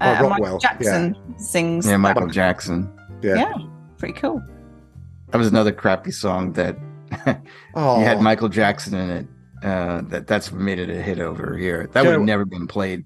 [0.00, 1.86] Uh, and Rockwell, Michael Jackson sings.
[1.86, 2.30] Yeah, Michael one.
[2.32, 2.90] Jackson.
[3.22, 3.34] yeah.
[3.34, 3.54] Yeah,
[3.98, 4.42] pretty cool.
[5.30, 6.76] That was another crappy song that
[7.74, 9.26] Oh, you had Michael Jackson in it.
[9.64, 11.88] Uh, that that's what made it a hit over here.
[11.92, 13.04] That would have never been played.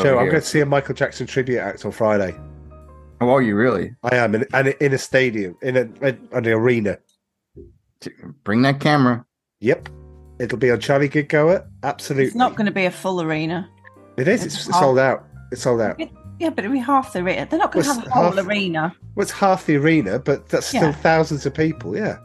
[0.00, 0.30] Over Joe, I'm here.
[0.32, 2.34] going to see a Michael Jackson tribute act on Friday.
[3.20, 3.94] Oh, are you really?
[4.04, 6.98] I am, in, and in a stadium, in a, in an arena.
[8.44, 9.24] Bring that camera.
[9.60, 9.88] Yep,
[10.38, 11.66] it'll be on Charlie Good Goer.
[11.82, 13.68] Absolutely, It's not going to be a full arena.
[14.16, 14.44] It is.
[14.44, 15.24] It's, it's sold out.
[15.50, 16.00] It's sold out.
[16.38, 17.46] Yeah, but it'll be half the arena.
[17.50, 18.94] They're not going to Well, have a whole half- arena.
[19.16, 20.92] Well, it's half the arena, but that's still Yeah.
[20.92, 21.96] thousands of people.
[21.96, 22.18] Yeah.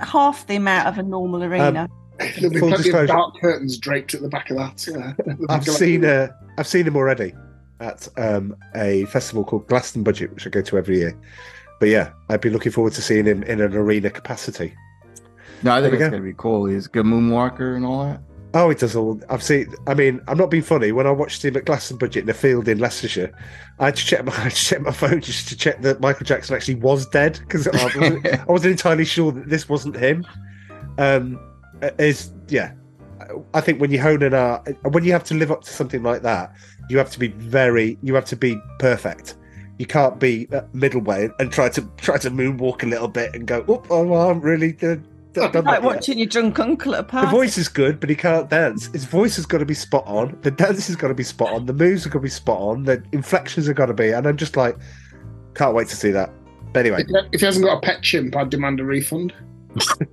[0.00, 1.82] Half the amount of a normal arena.
[1.84, 1.88] Um,
[2.38, 3.02] There'll be Full plenty disclosure.
[3.04, 4.86] of dark curtains draped at the back of that.
[4.86, 5.12] Yeah.
[5.18, 6.30] The back I've of seen that.
[6.30, 7.34] uh, I've seen him already
[7.80, 11.18] at um, a festival called Glastonbudget, which I go to every year.
[11.80, 14.74] But yeah, I'd be looking forward to seeing him in an arena capacity.
[15.62, 16.10] No, I think we it's go.
[16.10, 16.66] gonna be cool.
[16.66, 18.20] He's a good moonwalker and all that.
[18.56, 19.20] Oh, it does all.
[19.28, 19.74] I've seen.
[19.88, 20.92] I mean, I'm not being funny.
[20.92, 23.32] When I watched him at Glastonbudget in a field in Leicestershire,
[23.80, 26.00] I had to check my, I had to check my phone just to check that
[26.00, 29.96] Michael Jackson actually was dead because I wasn't, I wasn't entirely sure that this wasn't
[29.96, 30.24] him.
[30.98, 31.40] Um,
[31.98, 32.72] is yeah.
[33.54, 36.02] I think when you hone an art, when you have to live up to something
[36.02, 36.54] like that,
[36.90, 39.36] you have to be very, you have to be perfect.
[39.78, 43.46] You can't be uh, middleway and try to try to moonwalk a little bit and
[43.46, 44.96] go, oh, oh I'm really uh,
[45.34, 48.16] done that like watching your drunk uncle at a The voice is good, but he
[48.16, 48.86] can't dance.
[48.86, 50.38] His voice has got to be spot on.
[50.42, 51.66] The dance has got to be spot on.
[51.66, 52.84] The moves have got to be spot on.
[52.84, 54.10] The inflections have got to be.
[54.10, 54.76] And I'm just like,
[55.54, 56.30] can't wait to see that.
[56.72, 59.34] But anyway, If, if he hasn't got a pet chimp, I'd demand a refund.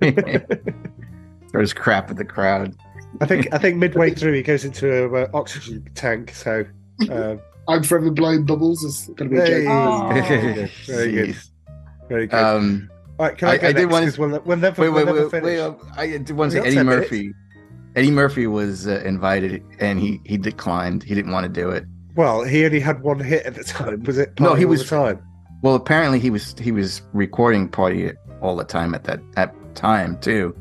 [1.52, 2.74] Throws crap at the crowd.
[3.20, 6.34] I think I think midway through he goes into a uh, oxygen tank.
[6.34, 6.64] So
[7.10, 8.82] um, I'm forever blowing bubbles.
[8.82, 9.64] Is going to be a Hey.
[9.64, 9.68] joke.
[9.70, 10.12] Oh.
[10.28, 11.36] very good, very good,
[12.08, 12.36] very good.
[12.38, 14.18] Um, All right, can I, I- go I did next?
[14.18, 15.44] wanna- we'll, we'll never, wait, we'll wait, wait, finish.
[15.44, 15.60] wait.
[15.60, 17.10] uh, I did want to say Eddie 10 minutes.
[17.12, 17.32] Murphy.
[17.94, 21.02] Eddie Murphy was uh, invited and he he declined.
[21.02, 21.84] He didn't want to do it.
[22.16, 24.02] Well, he only had one hit at the time.
[24.04, 24.40] Was it?
[24.40, 25.22] No, he all was- the time.
[25.62, 30.18] Well, apparently he was he was recording party all the time at that at time
[30.20, 30.56] too.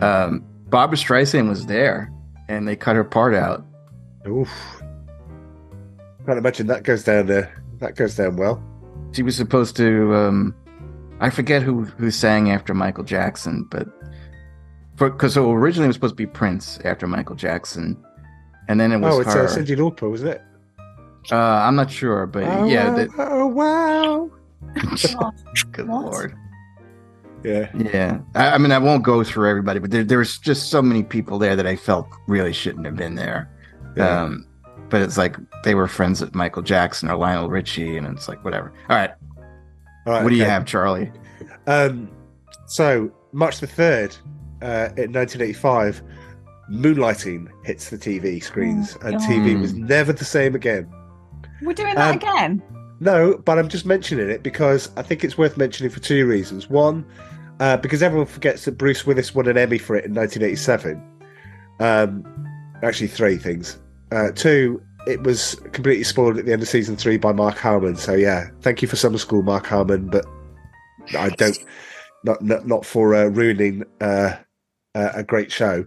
[0.00, 2.12] Um, Barbra Streisand was there,
[2.48, 3.64] and they cut her part out.
[4.26, 4.50] Oof.
[6.26, 7.62] Can't imagine that goes down there.
[7.80, 8.62] That goes down well.
[9.12, 10.14] She was supposed to.
[10.14, 10.54] Um,
[11.20, 13.86] I forget who who sang after Michael Jackson, but
[14.96, 18.02] because so originally it was supposed to be Prince after Michael Jackson,
[18.68, 19.44] and then it was oh, it's her.
[19.46, 20.42] uh, Cyndi Lauper, wasn't it?
[21.30, 22.88] uh, I'm not sure, but oh, yeah.
[22.90, 24.30] wow, that- oh wow.
[25.72, 26.04] Good What?
[26.04, 26.34] lord.
[27.44, 27.70] Yeah.
[27.76, 31.02] Yeah, I, I mean, I won't go through everybody, but there, there's just so many
[31.02, 33.50] people there that I felt really shouldn't have been there.
[33.96, 34.22] Yeah.
[34.22, 34.46] Um,
[34.88, 38.42] but it's like they were friends with Michael Jackson or Lionel Richie, and it's like
[38.44, 38.72] whatever.
[38.88, 39.10] All right,
[40.06, 41.12] All right, what do you have, Charlie?
[41.66, 42.10] Um,
[42.66, 44.16] so March the third,
[44.62, 46.02] uh, in 1985,
[46.70, 50.88] Moonlighting hits the TV screens, Oh, and TV was never the same again.
[51.62, 52.62] We're doing that Um, again.
[53.00, 56.70] No, but I'm just mentioning it because I think it's worth mentioning for two reasons.
[56.70, 57.04] One,
[57.60, 61.02] uh, because everyone forgets that Bruce Willis won an Emmy for it in 1987.
[61.80, 62.24] Um,
[62.82, 63.78] actually, three things.
[64.12, 67.96] Uh, two, it was completely spoiled at the end of season three by Mark Harmon.
[67.96, 70.08] So yeah, thank you for summer school, Mark Harmon.
[70.08, 70.24] But
[71.18, 71.58] I don't,
[72.24, 74.36] not not, not for uh, ruining uh,
[74.94, 75.84] uh, a great show.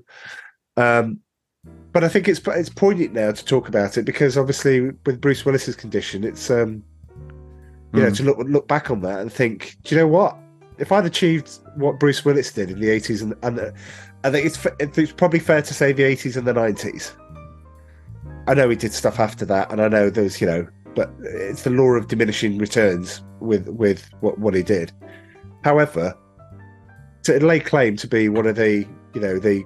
[0.75, 1.19] Um,
[1.91, 5.45] but I think it's it's poignant now to talk about it because obviously with Bruce
[5.45, 6.83] Willis's condition, it's um,
[7.93, 8.17] you know Mm.
[8.17, 10.37] to look look back on that and think, do you know what?
[10.79, 13.73] If I'd achieved what Bruce Willis did in the eighties and and
[14.23, 17.13] I think it's it's probably fair to say the eighties and the nineties.
[18.47, 21.63] I know he did stuff after that, and I know there's you know, but it's
[21.63, 24.91] the law of diminishing returns with with what what he did.
[25.63, 26.15] However,
[27.23, 29.63] to lay claim to be one of the you know the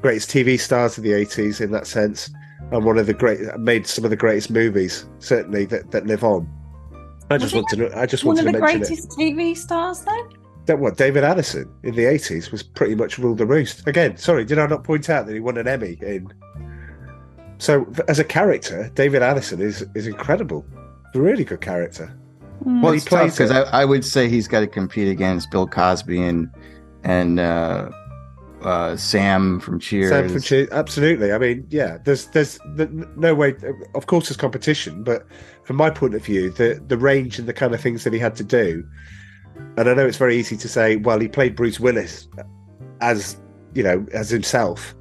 [0.00, 2.30] greatest TV stars of the eighties in that sense,
[2.72, 6.24] and one of the great made some of the greatest movies certainly that that live
[6.24, 6.48] on.
[7.30, 8.86] I just Was want to know, I just One wanted of to the mention it.
[8.88, 10.28] greatest TV stars, then.
[10.66, 13.86] That what David Addison in the eighties was pretty much ruled the roost.
[13.88, 16.32] Again, sorry, did I not point out that he won an Emmy in?
[17.58, 20.64] So as a character, David Addison is is incredible.
[21.14, 22.14] A really good character.
[22.64, 22.82] Mm.
[22.82, 23.50] Well, he it's tough plays because.
[23.50, 26.50] I, I would say he's got to compete against Bill Cosby and
[27.04, 27.90] and uh,
[28.62, 30.10] uh, Sam from Cheers.
[30.10, 31.32] Sam from Cheers, absolutely.
[31.32, 32.58] I mean, yeah, there's there's
[33.16, 33.54] no way.
[33.94, 35.26] Of course, there's competition, but
[35.64, 38.18] from my point of view, the the range and the kind of things that he
[38.18, 38.84] had to do,
[39.76, 42.28] and I know it's very easy to say, well, he played Bruce Willis
[43.00, 43.36] as
[43.74, 44.94] you know as himself.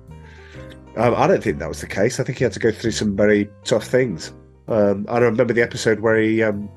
[0.95, 2.19] Um, I don't think that was the case.
[2.19, 4.33] I think he had to go through some very tough things.
[4.67, 6.43] Um, I remember the episode where he.
[6.43, 6.69] Um,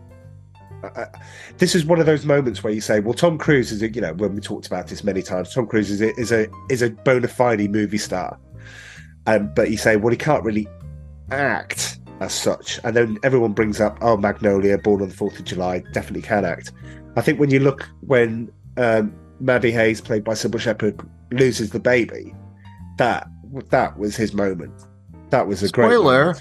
[0.83, 1.07] I-
[1.59, 4.01] this is one of those moments where you say, "Well, Tom Cruise is a you
[4.01, 5.53] know when we talked about this many times.
[5.55, 8.39] Tom Cruise is a is a is a bona fide movie star,
[9.26, 10.66] um, but you say, well, he can't really
[11.31, 12.81] act as such.
[12.85, 16.45] And then everyone brings up, oh, Magnolia, Born on the Fourth of July, definitely can
[16.45, 16.72] act.
[17.16, 21.01] I think when you look when um, Maddie Hayes, played by Cybill Shepherd,
[21.33, 22.35] loses the baby,
[22.99, 23.26] that
[23.70, 24.72] that was his moment.
[25.31, 26.37] That was a great Spoiler.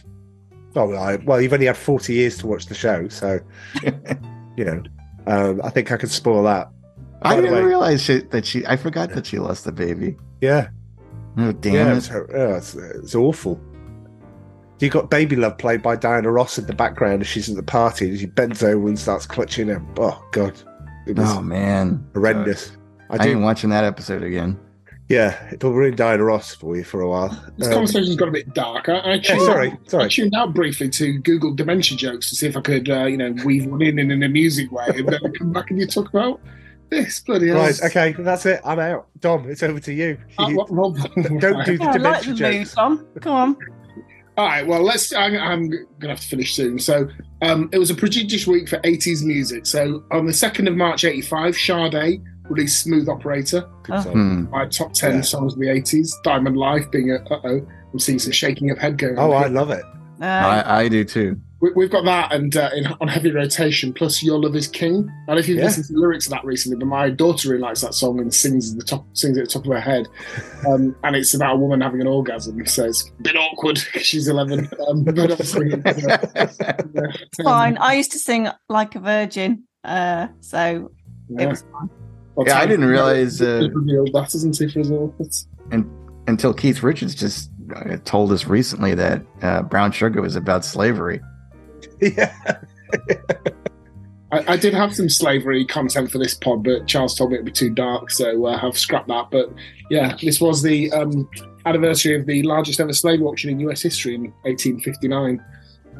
[0.75, 3.39] Oh, well, I, well, you've only had forty years to watch the show, so
[4.55, 4.83] you know.
[5.27, 6.69] Um, I think I could spoil that.
[7.21, 8.65] I By the didn't way- realize she, that she.
[8.65, 10.15] I forgot that she lost the baby.
[10.41, 10.69] Yeah,
[11.37, 11.97] Oh damn yeah, it!
[11.97, 13.59] it's, it's, it's awful.
[14.79, 17.63] You got Baby Love played by Diana Ross in the background as she's at the
[17.63, 19.85] party, and she bends over and starts clutching him.
[19.97, 20.53] Oh God,
[21.05, 22.71] it was Oh man, horrendous.
[23.09, 24.57] I I, ain't watching that episode again.
[25.09, 27.29] Yeah, it'll ruin Diana Ross for you for a while.
[27.57, 28.87] This Um, conversation's got a bit dark.
[28.89, 30.09] I, I, yeah, tuned, sorry, I sorry.
[30.09, 33.31] tuned out briefly to Google dementia jokes to see if I could, uh, you know,
[33.43, 36.09] weave one in in an amusing way, and then I come back and you talk
[36.09, 36.39] about
[36.89, 37.57] this bloody hell.
[37.57, 38.61] Right, okay, that's it.
[38.63, 39.07] I'm out.
[39.19, 40.17] Dom, it's over to you.
[40.39, 40.97] Uh, You- what- Rob-
[41.39, 42.73] don't do the Yeah, I like dementia the jokes.
[42.75, 43.05] Tom.
[43.21, 43.57] Come on.
[44.37, 45.11] All right, well, let's.
[45.13, 46.79] I, I'm going to have to finish soon.
[46.79, 47.09] So,
[47.41, 49.65] um, it was a prodigious week for 80s music.
[49.65, 54.13] So, on the 2nd of March 85, Sade released Smooth Operator, Oh.
[54.15, 55.21] My top 10 Yeah.
[55.21, 56.11] songs of the 80s.
[56.23, 57.15] Diamond Life being a.
[57.15, 59.29] Uh oh, I'm seeing some shaking of head going on.
[59.29, 59.49] Oh, I here.
[59.49, 59.83] love it.
[60.21, 61.39] Uh, I, I do too.
[61.61, 65.09] We, we've got that and uh, in, on heavy rotation, plus Your Love Is King.
[65.09, 65.65] I don't know if you've Yeah.
[65.65, 68.33] listened to the lyrics of that recently, but my daughter really likes that song and
[68.33, 70.07] sings at the top, sings at the top of her head.
[70.67, 74.05] Um, and it's about a woman having an orgasm, so it's a bit awkward 'cause
[74.05, 74.69] she's 11.
[74.89, 77.77] Um, but obviously, it's, it's fine.
[77.77, 80.91] I used to sing like a virgin, uh, so
[81.29, 81.43] yeah.
[81.43, 81.89] it was fine.
[82.39, 85.13] Well, Yeah, I didn't realize, uh, has revealed that, isn't he, for us all?
[85.19, 85.45] It's-
[86.27, 91.19] Until Keith Richards just uh, told us recently that uh, Brown Sugar was about slavery.
[92.01, 92.33] Yeah.
[94.31, 97.45] I, I did have some slavery content for this pod, but Charles told me it'd
[97.45, 99.27] be too dark, so uh, I've scrapped that.
[99.31, 99.51] But
[99.89, 101.27] yeah, this was the um,
[101.65, 105.43] anniversary of the largest ever slave auction in US history in 1859.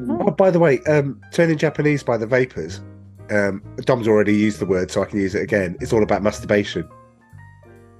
[0.08, 2.80] Oh, by the way, um, turning Japanese by the Vapors.
[3.30, 5.76] Um, Dom's already used the word, so I can use it again.
[5.80, 6.88] It's all about masturbation.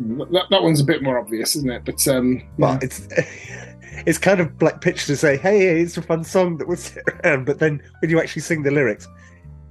[0.00, 1.84] That, that one's a bit more obvious, isn't it?
[1.84, 2.78] But um, Well, yeah.
[2.82, 3.06] it's
[4.06, 7.04] it's kind of like pitch to say, "Hey, it's a fun song that we'll sit
[7.24, 9.06] around," but then when you actually sing the lyrics,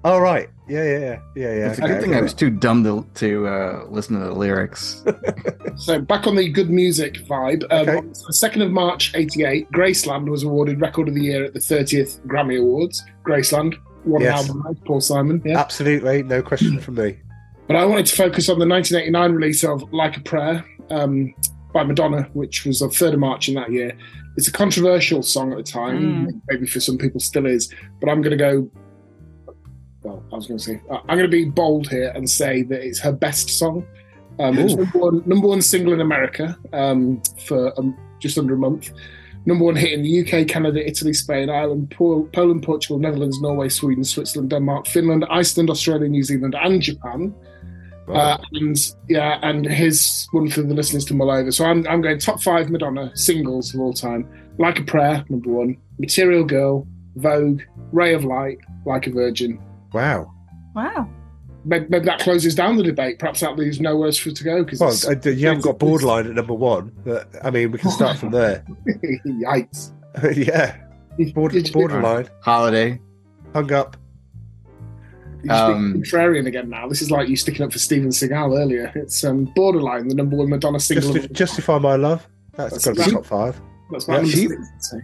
[0.06, 1.70] all right, yeah, yeah, yeah, yeah, yeah.
[1.72, 5.04] It's a good thing I was too dumb to, to uh, listen to the lyrics.
[5.78, 7.64] So back on the good music vibe.
[7.72, 7.96] Um, Okay.
[7.98, 11.60] On the second of March '88, Graceland was awarded Record of the Year at the
[11.60, 13.02] 30th Grammy Awards.
[13.26, 14.48] Graceland, one Yes.
[14.50, 15.42] album, by Paul Simon.
[15.46, 15.60] Yeah.
[15.60, 17.18] Absolutely, no question from me.
[17.68, 21.34] But I wanted to focus on the 1989 release of Like a Prayer um,
[21.74, 23.96] by Madonna, which was on 3rd of March in that year.
[24.38, 28.22] It's a controversial song at the time, maybe for some people still is, but I'm
[28.22, 28.72] going to go.
[30.02, 32.64] Well, I was going to say, uh, I'm going to be bold here and say
[32.64, 33.86] that it's her best song.
[34.40, 38.54] Um, it was number one, number one single in America um, for um, just under
[38.54, 38.92] a month.
[39.46, 44.04] Number one hit in the UK, Canada, Italy, Spain, Ireland, Poland, Portugal, Netherlands, Norway, Sweden,
[44.04, 47.34] Switzerland, Denmark, Finland, Iceland, Australia, New Zealand, and Japan.
[48.08, 51.52] Uh, and yeah, and here's one for the listeners to mull over.
[51.52, 54.28] So I'm, I'm going top five Madonna singles of all time.
[54.58, 55.78] Like a Prayer, number one.
[56.00, 57.62] Material Girl, Vogue,
[57.92, 59.60] Ray of Light, Like a Virgin.
[59.94, 60.32] wow.
[60.76, 61.10] Wow.
[61.66, 63.20] Maybe, maybe that closes down the debate.
[63.20, 64.64] Perhaps that leaves nowhere else for it to go.
[64.64, 68.18] Because Well, you haven't got borderline at number one, but I mean, we can start
[68.18, 68.64] from there.
[69.26, 69.92] Yikes.
[70.36, 70.78] yeah,
[71.34, 73.00] Border, borderline, Holiday.
[73.54, 73.98] hung up.
[75.44, 76.88] You're speaking Um, contrarian again now.
[76.88, 78.92] This is like you sticking up for Steven Seagal earlier.
[78.96, 81.14] It's um, Borderline, the number one Madonna single.
[81.14, 82.28] Justi- of- justify my love.
[82.58, 83.62] That's That's got to be top five.
[83.92, 84.98] That's my yeah, number she- six, I'd say.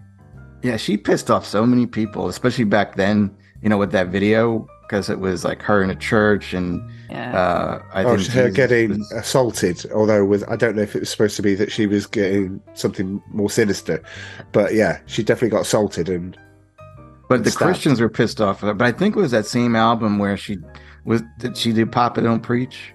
[0.63, 3.29] Yeah, she pissed off so many people, especially back then,
[3.61, 7.37] you know, with that video, because it was like her in a church and Yeah.
[7.37, 9.85] uh, I oh, think her Jesus getting was- assaulted.
[9.93, 12.61] Although with I don't know if it was supposed to be that she was getting
[12.73, 14.01] something more sinister,
[14.51, 16.09] but yeah, she definitely got assaulted.
[16.09, 16.37] And
[17.29, 17.65] But the stabbed.
[17.71, 18.73] Christians were pissed off at her.
[18.73, 20.57] But I think it was that same album where she
[21.05, 21.21] was.
[21.39, 22.93] Did she do Papa Don't Preach?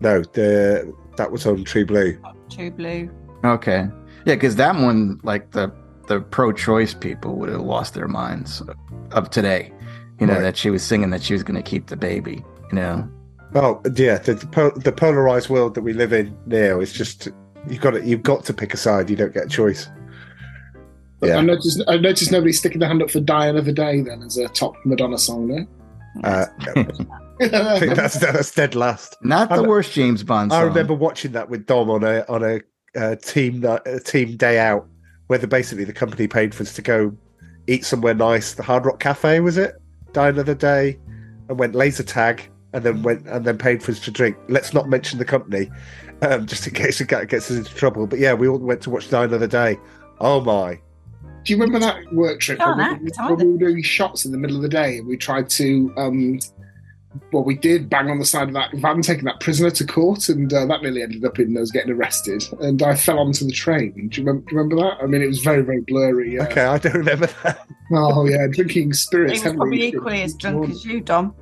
[0.00, 2.16] no, the that was on True Blue.
[2.50, 3.10] True Blue.
[3.44, 3.86] Okay,
[4.26, 5.72] yeah, because that one, like the
[6.08, 8.62] the pro-choice people would have lost their minds
[9.12, 9.72] of today.
[10.20, 10.42] You know Right.
[10.42, 12.44] that she was singing that she was going to keep the baby.
[12.70, 13.08] You know,
[13.54, 17.28] Oh yeah, the the, po- the polarized world that we live in now is just
[17.68, 19.10] you've got to, you've got to pick a side.
[19.10, 19.88] You don't get a choice.
[21.22, 21.82] I Yeah, noticed.
[21.88, 24.74] I noticed nobody's sticking their hand up for "Die Another Day" then as a top
[24.84, 25.66] Madonna song there.
[26.24, 26.46] uh,
[27.40, 29.16] I think that's that's dead last.
[29.22, 30.52] not the I'm- worst James Bond.
[30.52, 30.60] Song.
[30.60, 32.60] I remember watching that with Dom on a on a
[32.98, 34.86] uh, team night- a team day out,
[35.28, 37.16] where the, basically the company paid for us to go
[37.66, 38.54] eat somewhere nice.
[38.54, 39.74] The Hard Rock Cafe was it?
[40.12, 40.98] Die another day,
[41.48, 44.36] and went laser tag, and then went and then paid for us to drink.
[44.48, 45.70] Let's not mention the company,
[46.22, 48.06] um, just in case it get- gets us into trouble.
[48.06, 49.78] But yeah, we all went to watch Die Another Day.
[50.20, 50.78] Oh my!
[51.44, 53.34] Do you remember that work trip Can't when, we, either.
[53.36, 55.90] when we were doing shots in the middle of the day and we tried to,
[55.96, 56.38] um,
[57.32, 60.28] well, we did bang on the side of that van taking that prisoner to court,
[60.28, 62.44] and uh, that nearly ended up in us getting arrested.
[62.60, 64.08] And I fell onto the train.
[64.08, 65.02] Do you remember, do you remember that?
[65.02, 66.38] I mean, it was very, very blurry.
[66.38, 67.66] Uh, Okay, I don't remember that.
[67.92, 69.40] Oh yeah, drinking spirits.
[69.40, 71.34] He was probably equally as drunk as you, Dom.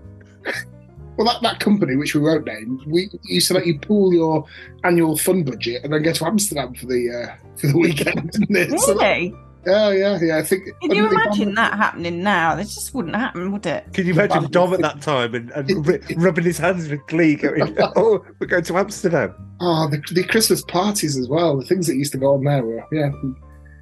[1.16, 4.46] Well, that, that company, which we won't name, we used to let you pool your
[4.84, 8.30] annual fund budget and then go to Amsterdam for the uh, for the weekend.
[8.32, 8.78] Didn't it?
[8.80, 9.34] So that- Really?
[9.66, 10.36] yeah, yeah, yeah.
[10.38, 10.68] I think.
[10.80, 12.55] Can you imagine that happening now?
[12.55, 13.92] This just wouldn't happen, would it?
[13.92, 17.34] Can you imagine Dom at that time and, and ru- rubbing his hands with glee,
[17.34, 21.57] going, "Oh, we're going to Amsterdam." Oh, the, the Christmas parties as well.
[21.59, 23.11] The things that used to go on there were yeah,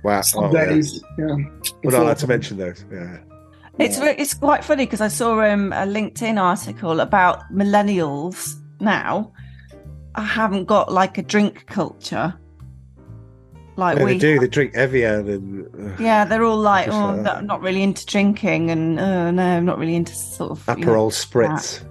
[0.07, 0.23] Wow.
[0.37, 0.65] Oh, yeah.
[0.67, 1.05] Sundays.
[1.19, 1.25] yeah.
[1.83, 2.85] We're not allowed to mention those.
[2.93, 3.19] Yeah.
[3.79, 9.33] It's re- it's quite funny because I saw um, a LinkedIn article about millennials now.
[10.15, 12.33] I haven't got like a drink culture
[13.77, 14.13] like Yeah, we.
[14.13, 14.39] they do.
[14.39, 17.27] They drink Evian and uh, Yeah, they're all like, oh, like.
[17.27, 20.79] I'm not really into drinking, and oh no, I'm not really into sort of.
[20.79, 21.85] you know, Aperol spritz.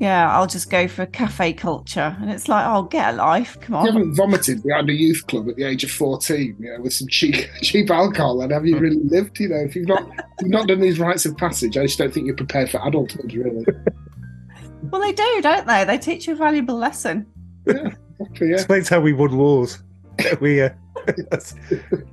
[0.00, 3.58] Yeah, I'll just go for a cafe culture, and it's like, oh, get a life,
[3.60, 3.86] come on.
[3.86, 6.92] You haven't vomited behind a youth club at the age of fourteen, you know, with
[6.92, 9.38] some cheap cheap alcohol, and have you really lived?
[9.38, 11.98] You know, if you've not if you've not done these rites of passage, I just
[11.98, 13.64] don't think you're prepared for adulthood, really.
[14.90, 15.84] Well, they do, don't they?
[15.84, 17.26] They teach you a valuable lesson.
[17.66, 18.54] Exactly, yeah.
[18.56, 19.82] Explains how we won wars.
[20.40, 20.68] we uh,
[21.30, 21.54] that's-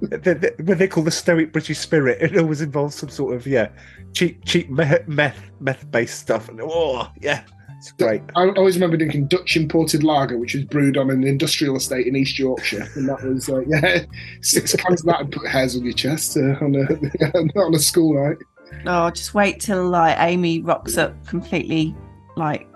[0.01, 3.69] they, they, they call the stoic British spirit, it always involves some sort of yeah,
[4.13, 6.49] cheap cheap meth meth meth based stuff.
[6.49, 7.43] And oh yeah,
[7.81, 8.21] it's great.
[8.35, 12.15] I always remember drinking Dutch imported lager, which was brewed on an industrial estate in
[12.15, 14.03] East Yorkshire, and that was uh, yeah,
[14.41, 17.79] six cans of that and put hairs on your chest uh, on a on a
[17.79, 18.37] school night.
[18.85, 21.95] Oh, just wait till like Amy rocks up completely
[22.37, 22.67] like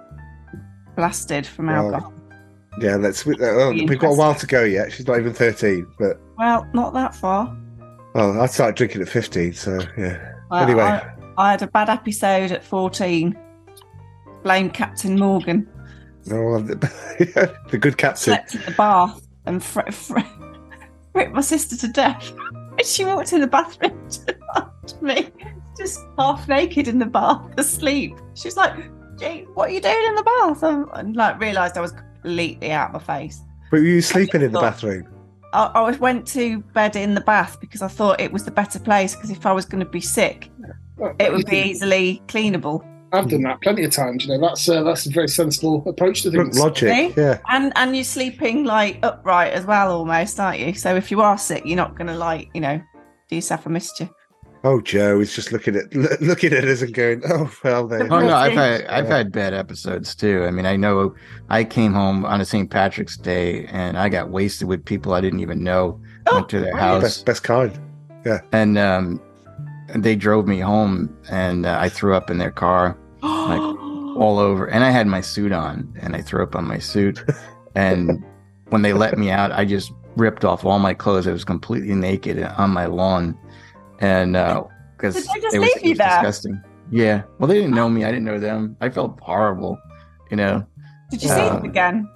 [0.95, 1.85] blasted from Wow.
[1.85, 2.13] alcohol.
[2.81, 3.25] Yeah, let's.
[3.25, 4.91] we- Oh, we've got a while to go yet.
[4.91, 7.55] She's not even thirteen, but Well, not that far.
[8.15, 9.53] oh, I started drinking at fifteen.
[9.53, 10.33] So yeah.
[10.49, 10.81] Well, Anyway.
[10.83, 13.37] I, I had a bad episode at 14.
[14.45, 15.67] Blame Captain Morgan.
[16.31, 16.75] Oh, the,
[17.71, 18.25] the good captain.
[18.35, 20.19] slept in the bath and fr- fr-
[21.13, 22.31] fricked my sister to death.
[22.83, 23.97] She walked in the bathroom
[24.87, 25.29] to me,
[25.77, 28.13] just half naked in the bath, asleep.
[28.33, 28.73] She's like,
[29.17, 30.61] Jane, what are you doing in the bath?
[30.61, 33.39] And, and like realised I was completely out of my face.
[33.71, 35.07] Were you sleeping in the thought- bathroom?
[35.53, 38.77] I, I went to bed in the bath because I thought it was the better
[38.77, 40.51] place because if I was going to be sick,
[41.17, 42.85] it would be easily cleanable.
[43.15, 44.25] I've done that plenty of times.
[44.25, 46.59] You know, that's uh, that's a very sensible approach to things.
[46.59, 47.21] Logic, See?
[47.21, 47.39] yeah.
[47.49, 50.73] And and you're sleeping like upright as well, almost, aren't you?
[50.73, 52.81] So if you are sick, you're not going to like you know
[53.29, 54.09] do yourself a mischief.
[54.63, 58.01] Oh, Joe is just looking at loo- looking at us and going, "Oh well, there."
[58.11, 60.43] Oh no, I've had I've had bad episodes too.
[60.43, 61.13] I mean, I know
[61.49, 62.69] I came home on a St.
[62.69, 66.01] Patrick's Day and I got wasted with people I didn't even know.
[66.27, 67.79] Oh, went to their house best best kind.
[68.51, 69.21] and um,
[69.89, 72.97] and they drove me home and uh, I threw up in their car
[74.17, 74.65] all over.
[74.67, 77.23] And I had my suit on and I threw up on my suit.
[77.77, 78.23] And
[78.69, 81.27] when they let me out, I just ripped off all my clothes.
[81.27, 83.37] I was completely naked on my lawn,
[83.99, 84.31] and
[84.95, 86.61] because just it was, it was disgusting.
[86.89, 88.05] Yeah, well, they didn't know me.
[88.05, 88.77] I didn't know them.
[88.79, 89.77] I felt horrible,
[90.31, 90.65] you know.
[91.11, 92.09] Did you see Uh, them again?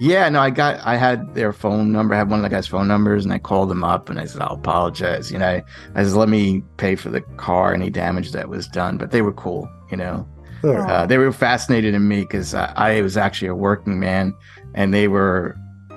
[0.00, 2.14] Yeah, no, I got, I had their phone number.
[2.14, 4.24] I had one of the guy's phone numbers, and I called them up, and I
[4.24, 5.62] said, "I'll apologize." You know, I,
[5.94, 9.20] I said, "Let me pay for the car, any damage that was done." But they
[9.20, 10.26] were cool, you know.
[10.64, 14.34] Uh, they were fascinated in me because I, I was actually a working man,
[14.74, 15.56] and they were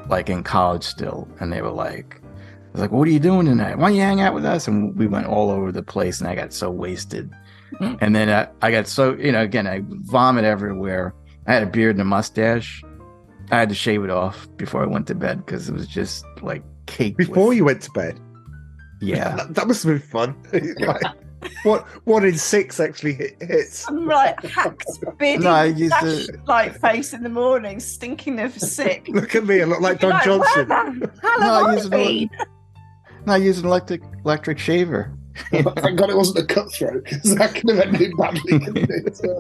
[0.10, 3.46] like in college still, and they were like, I was like, "What are you doing
[3.46, 3.78] tonight?
[3.78, 6.30] Why don't you hang out with us?" And we went all over the place, and
[6.30, 7.30] I got so wasted,
[7.80, 7.98] Mhm.
[8.02, 11.14] and then I, I got so you know, again, I vomit everywhere.
[11.48, 12.84] I had a beard and a mustache.
[13.52, 16.26] I had to shave it off before I went to bed because it was just
[16.42, 17.16] like cake.
[17.18, 18.20] Before with- you went to bed,
[19.02, 19.36] yeah.
[19.38, 20.36] that, that must have been fun.
[20.80, 21.02] Like,
[21.64, 23.88] what one in six actually hits?
[23.88, 24.86] I'm like hacked,
[25.18, 29.08] bearded, No, I used to- moustache, like face in the morning, stinking of sick.
[29.12, 30.68] Look at me, I look like Don like, Johnson.
[30.68, 31.92] Where No, I I used?
[31.92, 35.14] No, I used an electric electric shaver.
[35.52, 38.60] Thank God it wasn't a cutthroat because that could have ended badly.
[38.60, 39.16] couldn't it?
[39.16, 39.40] So,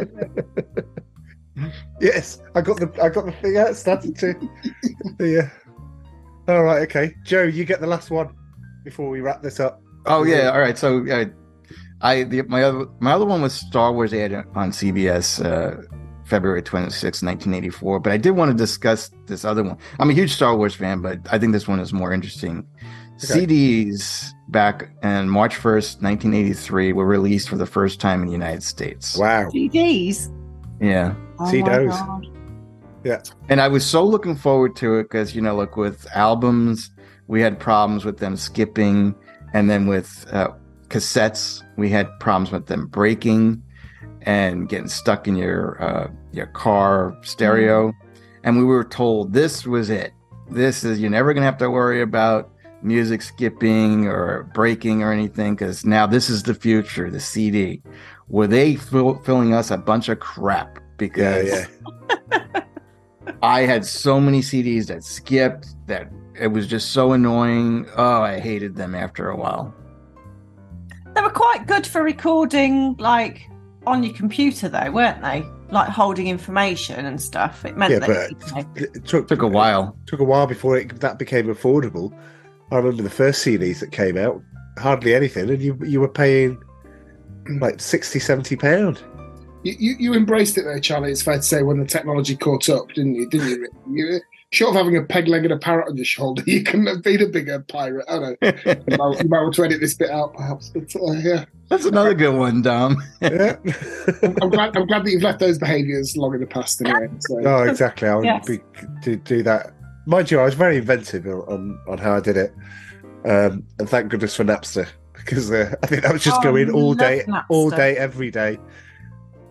[1.99, 3.75] Yes, I got the I got the thing out.
[3.75, 4.49] Started to.
[5.19, 5.49] yeah.
[6.47, 6.83] All right.
[6.83, 8.29] Okay, Joe, you get the last one
[8.83, 9.81] before we wrap this up.
[10.05, 10.77] Oh yeah, all right.
[10.77, 11.25] So uh,
[12.01, 15.81] I the, my other my other one was Star Wars ad on CBS uh,
[16.25, 17.99] February 26, 1984.
[17.99, 19.77] But I did want to discuss this other one.
[19.99, 22.67] I'm a huge Star Wars fan, but I think this one is more interesting.
[23.23, 23.45] Okay.
[23.47, 28.61] CDs back in March 1st, 1983 were released for the first time in the United
[28.61, 29.17] States.
[29.17, 29.49] Wow.
[29.49, 30.31] CDs.
[30.79, 31.15] Yeah.
[31.39, 31.91] Oh See my those.
[31.91, 32.27] God.
[33.49, 36.91] And I was so looking forward to it because, you know, look, with albums,
[37.27, 39.15] we had problems with them skipping.
[39.53, 40.49] And then with uh,
[40.89, 43.61] cassettes, we had problems with them breaking
[44.21, 47.93] and getting stuck in your uh, your car stereo.
[48.43, 50.13] And we were told this was it.
[50.49, 52.49] This is, you're never going to have to worry about
[52.81, 57.81] music skipping or breaking or anything because now this is the future, the CD.
[58.29, 60.77] Were they fill, filling us a bunch of crap?
[60.77, 61.67] Yeah, Because
[62.31, 62.61] yeah.
[63.43, 66.09] I had so many CDs that skipped that
[66.39, 67.87] it was just so annoying.
[67.97, 69.73] Oh, I hated them after a while.
[71.17, 73.49] They were quite good for recording, like
[73.87, 75.43] on your computer, though, weren't they?
[75.71, 77.65] Like holding information and stuff.
[77.65, 79.97] It meant Yeah, that but you know, It took Took a while.
[80.03, 82.15] It Took a while before it, that became affordable.
[82.71, 84.43] I remember the first CDs that came out,
[84.77, 86.61] hardly anything, and you you were paying
[87.59, 89.01] like 60, 70 pound.
[89.63, 91.11] you, you, you embraced it there, Charlie.
[91.11, 93.27] It's fair to say when the technology caught up, didn't you?
[93.27, 93.67] Didn't you?
[93.89, 94.19] you
[94.51, 97.03] short of having a peg leg and a parrot on your shoulder, you couldn't have
[97.03, 98.05] been a bigger pirate.
[98.07, 98.51] I don't know.
[98.65, 100.69] You might, you might want to edit this bit out, perhaps.
[100.69, 103.01] But, uh, yeah, That's another good one, Dom.
[103.21, 103.57] Yeah.
[104.41, 104.75] I'm glad.
[104.77, 106.81] I'm glad that you've left those behaviours long in the past.
[106.81, 107.35] Anyway, so.
[107.39, 108.07] no, exactly.
[108.07, 108.47] I would Yes.
[108.47, 108.59] be
[109.03, 109.73] to do that.
[110.05, 112.53] Mind you, I was very inventive on on, on how I did it,
[113.25, 116.69] um, and thank goodness for Napster because uh, I think that was just Oh, going
[116.71, 118.57] all love day, all day, every day.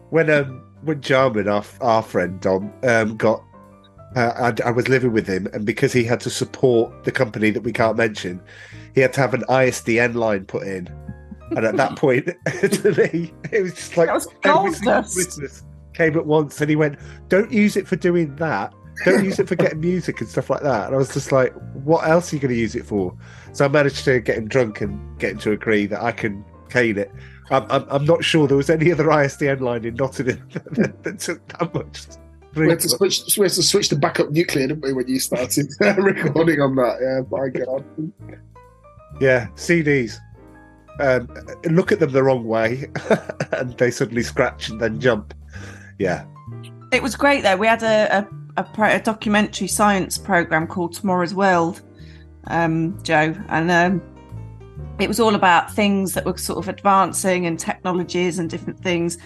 [0.08, 3.42] When um when Jarman, our our friend Dom, um, got.
[4.14, 7.50] Uh, I, I was living with him, and because he had to support the company
[7.50, 8.40] that we can't mention,
[8.94, 10.88] he had to have an ISDN line put in.
[11.50, 15.02] And at that point, to me, it was just like That was every gold single.
[15.02, 16.98] Christmas came at once, and he went,
[17.28, 18.72] "Don't use it for doing that.
[19.04, 21.52] Don't use it for getting music and stuff like that." And I was just like,
[21.74, 23.14] "What else are you going to use it for?"
[23.52, 26.44] So I managed to get him drunk and get him to agree that I can
[26.68, 27.12] cane it.
[27.50, 31.18] I'm, I'm, I'm not sure there was any other ISDN line in Nottingham that, that
[31.20, 32.06] took that much.
[32.56, 33.36] We had to switch.
[33.36, 36.98] We had to switch to backup nuclear, didn't we, when you started recording on that?
[37.00, 37.84] Yeah, my God.
[39.20, 40.18] Yeah, CDs.
[40.98, 41.28] Um,
[41.70, 42.86] look at them the wrong way,
[43.52, 45.34] and they suddenly scratch and then jump.
[45.98, 46.24] Yeah,
[46.92, 47.56] It was great though.
[47.56, 51.82] We had a, a a, pro- a documentary science program called Tomorrow's World,
[52.46, 54.02] um, Joe, and um,
[54.98, 59.18] it was all about things that were sort of advancing and technologies and different things.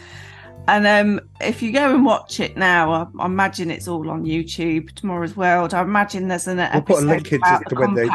[0.73, 4.25] And um, if you go and watch it now, I, I imagine it's all on
[4.25, 4.93] YouTube.
[4.95, 5.75] Tomorrow's World.
[5.75, 8.05] I imagine there's an We'll episode put a link into about the the when they
[8.07, 8.15] do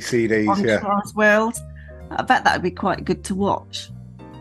[0.00, 0.48] CDs.
[0.48, 1.54] on Yeah, Tomorrow's World.
[2.10, 3.88] I bet that would be quite good to watch.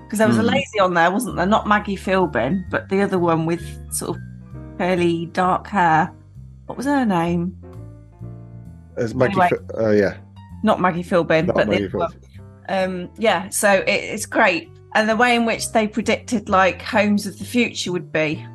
[0.05, 0.47] Because there was a Hmm.
[0.47, 1.45] lady on there, wasn't there?
[1.45, 4.22] Not Maggie Philbin, but the other one with sort of
[4.80, 6.12] curly dark hair.
[6.66, 7.55] What was her name?
[8.97, 9.39] as Maggie.
[9.39, 9.49] Anyway.
[9.76, 10.18] Oh yeah,
[10.64, 11.88] Not Maggie Philbin, not but Maggie.
[11.88, 12.16] the other Phillips.
[12.68, 12.78] one.
[12.78, 14.70] Um, yeah, so it, it's great.
[14.94, 18.46] And the way in which they predicted like homes of the future would be.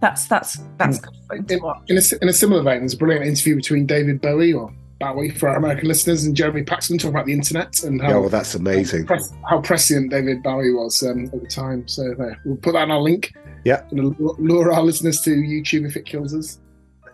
[0.00, 1.82] That's that's that's good fun.
[1.88, 4.72] In a, s- in a similar vein, there's a brilliant interview between David Bowie or
[5.00, 8.16] Bowie for our American listeners and Jeremy Paxman talking about the internet and how Yeah,
[8.18, 9.06] well, that's amazing.
[9.06, 11.86] pres- how prescient David Bowie was um, at the time.
[11.88, 13.32] So there, we'll put that on our link.
[13.64, 13.82] Yeah.
[13.90, 16.60] and lure our listeners to YouTube if it kills us.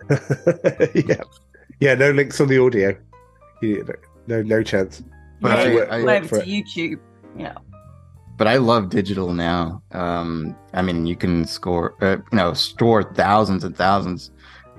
[0.95, 1.21] yeah,
[1.79, 1.95] yeah.
[1.95, 2.95] No links on the audio.
[4.27, 5.03] No, no chance.
[5.41, 6.45] But Yeah, I- you I- go over for to.
[6.45, 6.99] YouTube.
[7.37, 7.55] Yeah.
[8.37, 9.81] But I love digital now.
[9.91, 14.31] Um, I mean, you can score, uh, you know, store thousands and thousands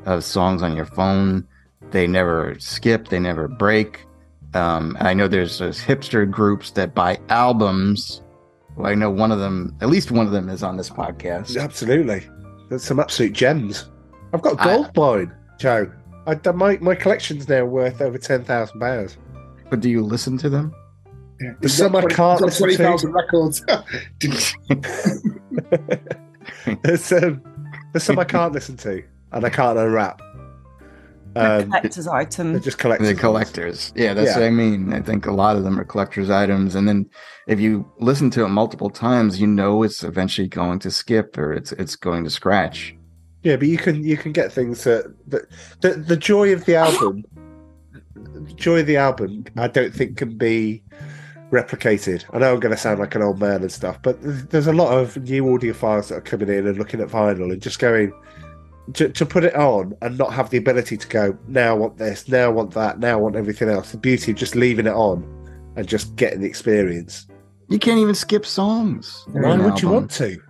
[0.05, 1.47] of songs on your phone.
[1.91, 4.05] They never skip, they never break.
[4.55, 8.23] Um, I know there's those hipster groups that buy albums.
[8.77, 11.61] Well, I know one of them, at least one of them, is on this podcast.
[11.61, 12.27] Absolutely,
[12.69, 13.91] there's some absolute gems.
[14.33, 15.91] I've got gold mine, Joe.
[16.27, 19.17] I, my my collection's now worth over ten thousand pounds.
[19.71, 20.75] But do you listen to them?
[21.41, 21.53] Yeah.
[21.61, 22.61] There's some I can't listen to.
[22.77, 23.65] Twenty thousand records.
[26.83, 27.43] There's um,
[27.93, 30.21] there's some I can't listen to, and I can't unwrap.
[31.37, 33.09] Um, collector's they're just collectors.
[33.09, 33.93] the collectors.
[33.95, 34.39] Yeah, that's Yeah.
[34.39, 34.95] what I mean.
[34.95, 37.09] I think a lot of them are collectors' items, and then
[37.47, 41.53] if you listen to it multiple times, you know it's eventually going to skip or
[41.53, 42.97] it's it's going to scratch.
[43.43, 45.43] Yeah, but you can you can get things that, that
[45.83, 47.23] the the joy of the album,
[48.15, 50.83] the joy of the album, I don't think can be
[51.51, 52.25] replicated.
[52.33, 54.19] I know I'm going to sound like an old man and stuff, but
[54.51, 57.63] there's a lot of new audiophiles that are coming in and looking at vinyl and
[57.63, 58.13] just going
[58.95, 61.99] to, to put it on and not have the ability to go now I want
[61.99, 63.93] this, now I want that, now I want everything else.
[63.93, 65.25] The beauty of just leaving it on
[65.77, 67.27] and just getting the experience.
[67.69, 69.25] You can't even skip songs.
[69.33, 70.41] Why on an would you want to?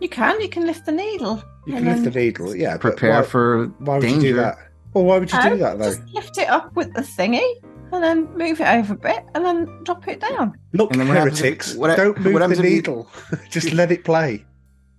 [0.00, 0.40] You can.
[0.40, 1.42] You can lift the needle.
[1.66, 2.76] You can lift the needle, yeah.
[2.76, 4.26] Prepare why, for why would danger.
[4.26, 4.56] you do that?
[4.94, 5.94] Well, why would you do Oh, that though?
[5.94, 7.62] Just lift it up with the thingy
[7.92, 10.56] and then move it over a bit and then drop it down.
[10.72, 12.70] Look, And then what happens if- heretics, what- don't what move the happens if you-
[12.70, 13.08] needle.
[13.50, 14.44] Just let it play.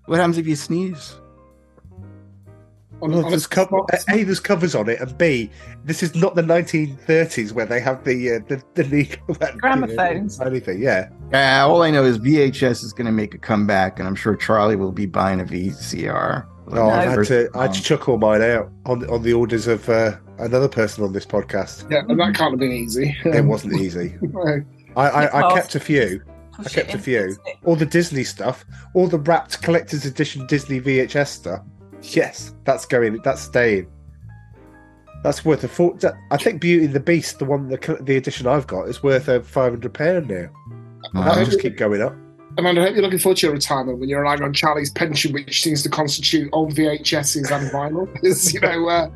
[0.05, 1.15] What happens if you sneeze?
[3.01, 3.79] on, Well, on there's a cover,
[4.09, 5.49] a, there's covers on it, and B,
[5.85, 9.17] this is not the 1930s where they have the uh, the, the needle.
[9.39, 10.39] that- Gramophones.
[10.45, 11.09] Anything, yeah.
[11.33, 14.35] Uh, all I know is VHS is going to make a comeback, and I'm sure
[14.35, 16.45] Charlie will be buying a VCR.
[16.74, 19.67] Oh, I had to, I had to chuck all mine out on on the orders
[19.67, 21.89] of uh, another person on this podcast.
[21.91, 23.15] yeah, and that can't have been easy.
[23.26, 24.15] It wasn't easy.
[24.22, 24.63] Right.
[24.95, 26.22] I, I, I kept a few,
[26.59, 27.38] I kept a few.
[27.63, 31.61] All the Disney stuff, all the wrapped collector's edition Disney VHS stuff.
[32.01, 33.22] Yes, that's going.
[33.24, 33.88] That's staying.
[35.24, 36.03] That's worth a fort.
[36.32, 39.30] I think Beauty and the Beast, the one, the, the edition I've got, is worth
[39.30, 40.49] over five hundred pound now.
[41.13, 41.26] Wow.
[41.26, 42.15] That'll just keep going up.
[42.57, 45.31] Amanda, I hope you're looking forward to your retirement when you're relying on Charlie's pension,
[45.33, 48.11] which seems to constitute old VHSs and vinyl.
[48.13, 49.09] Because, you know, uh,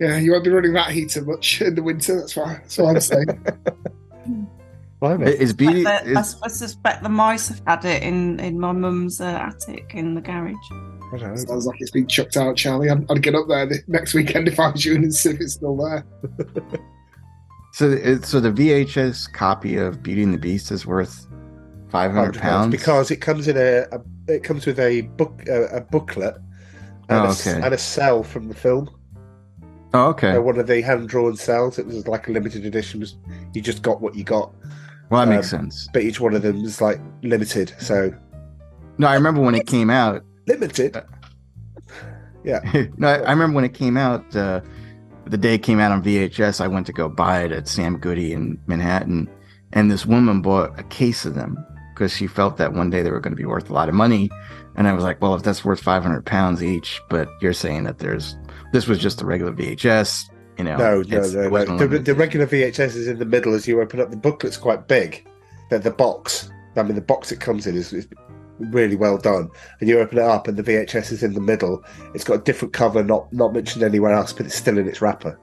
[0.00, 2.18] yeah, you won't be running that heater much in the winter.
[2.20, 2.54] That's why.
[2.54, 3.26] That's what I'm saying.
[5.00, 5.26] Blimey.
[5.26, 5.84] Is But Beauty?
[5.84, 9.24] the- Is, I, I suspect the mice have had it in, in my mum's uh,
[9.26, 10.54] attic in the garage.
[10.72, 11.36] I don't know.
[11.36, 12.90] Sounds like it's been chucked out, Charlie.
[12.90, 15.40] I'd, I'd get up there the next weekend if I was you and see if
[15.40, 16.04] it's still there.
[17.72, 21.26] so, it- so the VHS copy of Beauty and the Beast is worth
[21.94, 25.76] five £100 pounds because it comes in a, a it comes with a book a,
[25.76, 26.34] a booklet
[27.08, 27.60] and, Oh, a, okay.
[27.64, 28.90] and a cell from the film.
[29.92, 30.30] Oh, okay.
[30.36, 31.78] Uh, one of the hand drawn cells.
[31.78, 32.98] It was like a limited edition.
[32.98, 33.14] Was
[33.52, 34.52] you just got what you got,
[35.10, 35.88] Well, that makes um, sense.
[35.92, 37.72] but each one of them is like limited.
[37.78, 38.12] So
[38.98, 40.22] No, I remember when it came out.
[40.46, 40.96] limited.
[42.44, 42.60] Yeah.
[42.98, 44.36] No, I I remember when it came out.
[44.36, 44.60] Uh,
[45.26, 47.96] the day it came out on VHS, I went to go buy it at Sam
[47.98, 49.30] Goody in Manhattan,
[49.72, 51.56] and this woman bought a case of them
[51.94, 53.94] because she felt that one day they were going to be worth a lot of
[53.94, 54.30] money.
[54.76, 57.84] And I was like, well, if that's worth five hundred pounds each, but you're saying
[57.84, 58.36] that there's
[58.72, 60.76] this was just a regular VHS, you know?
[60.76, 61.86] No, no, no, no.
[61.86, 64.10] The, the regular VHS is in the middle as you open up.
[64.10, 65.24] The booklet's quite big.
[65.70, 68.08] The, the box, I mean, the box it comes in is, is
[68.58, 69.48] really well done.
[69.78, 71.84] And you open it up, and the VHS is in the middle.
[72.14, 75.00] It's got a different cover, not not mentioned anywhere else, but it's still in its
[75.00, 75.38] wrapper.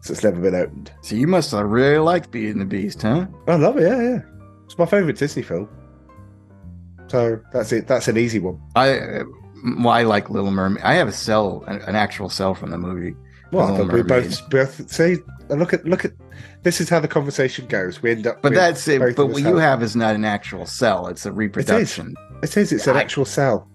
[0.00, 0.92] So it's never been opened.
[1.02, 3.26] So you must have really liked Beauty and the Beast, huh?
[3.48, 3.82] I love it.
[3.82, 4.20] Yeah, yeah.
[4.68, 5.66] It's my favourite Disney film.
[7.06, 7.86] So that's it.
[7.86, 8.60] That's an easy one.
[8.76, 9.22] I
[9.78, 10.84] why I like Little Mermaid.
[10.84, 13.16] I have a cell, an, an actual cell from the movie.
[13.50, 15.16] Well, we both both see.
[15.48, 16.12] Look at look at.
[16.64, 18.02] This is how the conversation goes.
[18.02, 18.42] We end up.
[18.42, 19.16] But that's it.
[19.16, 22.14] But what you have is not an actual cell; it's a reproduction.
[22.42, 22.70] It is.
[22.70, 23.66] It's an I- actual cell.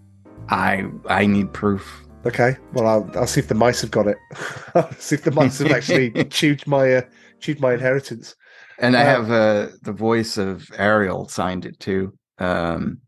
[0.49, 2.05] I I need proof.
[2.27, 2.55] Okay.
[2.73, 4.17] Well, I'll, I'll see if the mice have got it.
[4.75, 7.01] I'll see if the mice have actually chewed my uh,
[7.39, 8.35] chewed my inheritance.
[8.79, 12.13] And I Uh, have uh, the voice of Ariel signed it too.
[12.39, 12.99] Um,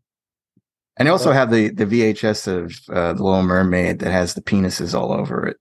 [0.98, 4.40] and I also have the the VHS of uh, the Little Mermaid that has the
[4.42, 5.56] penises all over it.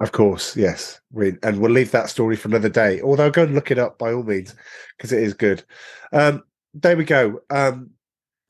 [0.00, 1.00] Of course, yes.
[1.10, 3.00] We, and we'll leave that story for another day.
[3.00, 4.54] Although go and look it up by all means
[4.96, 5.64] because it is good.
[6.12, 6.42] Um,
[6.74, 7.40] there we go.
[7.48, 7.90] Um,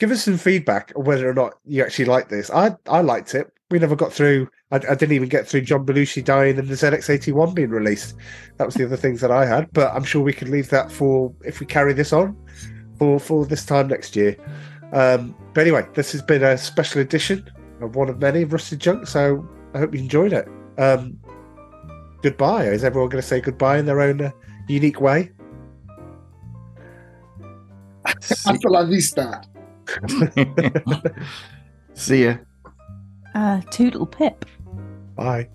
[0.00, 2.50] give us some feedback on whether or not you actually like this.
[2.50, 3.52] I I liked it.
[3.70, 4.48] We never got through.
[4.72, 8.16] I, I didn't even get through John Belushi dying and the ZX81 being released.
[8.56, 9.68] That was the other things that I had.
[9.72, 12.36] But I'm sure we could leave that for if we carry this on
[12.98, 14.36] for for this time next year.
[14.92, 17.48] Um, but anyway, this has been a special edition
[17.80, 19.06] of one of many of Rusted Junk.
[19.06, 20.48] So I hope you enjoyed it.
[20.78, 21.18] Um,
[22.22, 22.64] goodbye.
[22.66, 24.30] Is everyone going to say goodbye in their own uh,
[24.68, 25.30] unique way?
[28.04, 29.42] Hasta la vista.
[31.94, 32.36] See ya.
[33.34, 34.44] Uh, toodle pip.
[35.16, 35.48] Bye.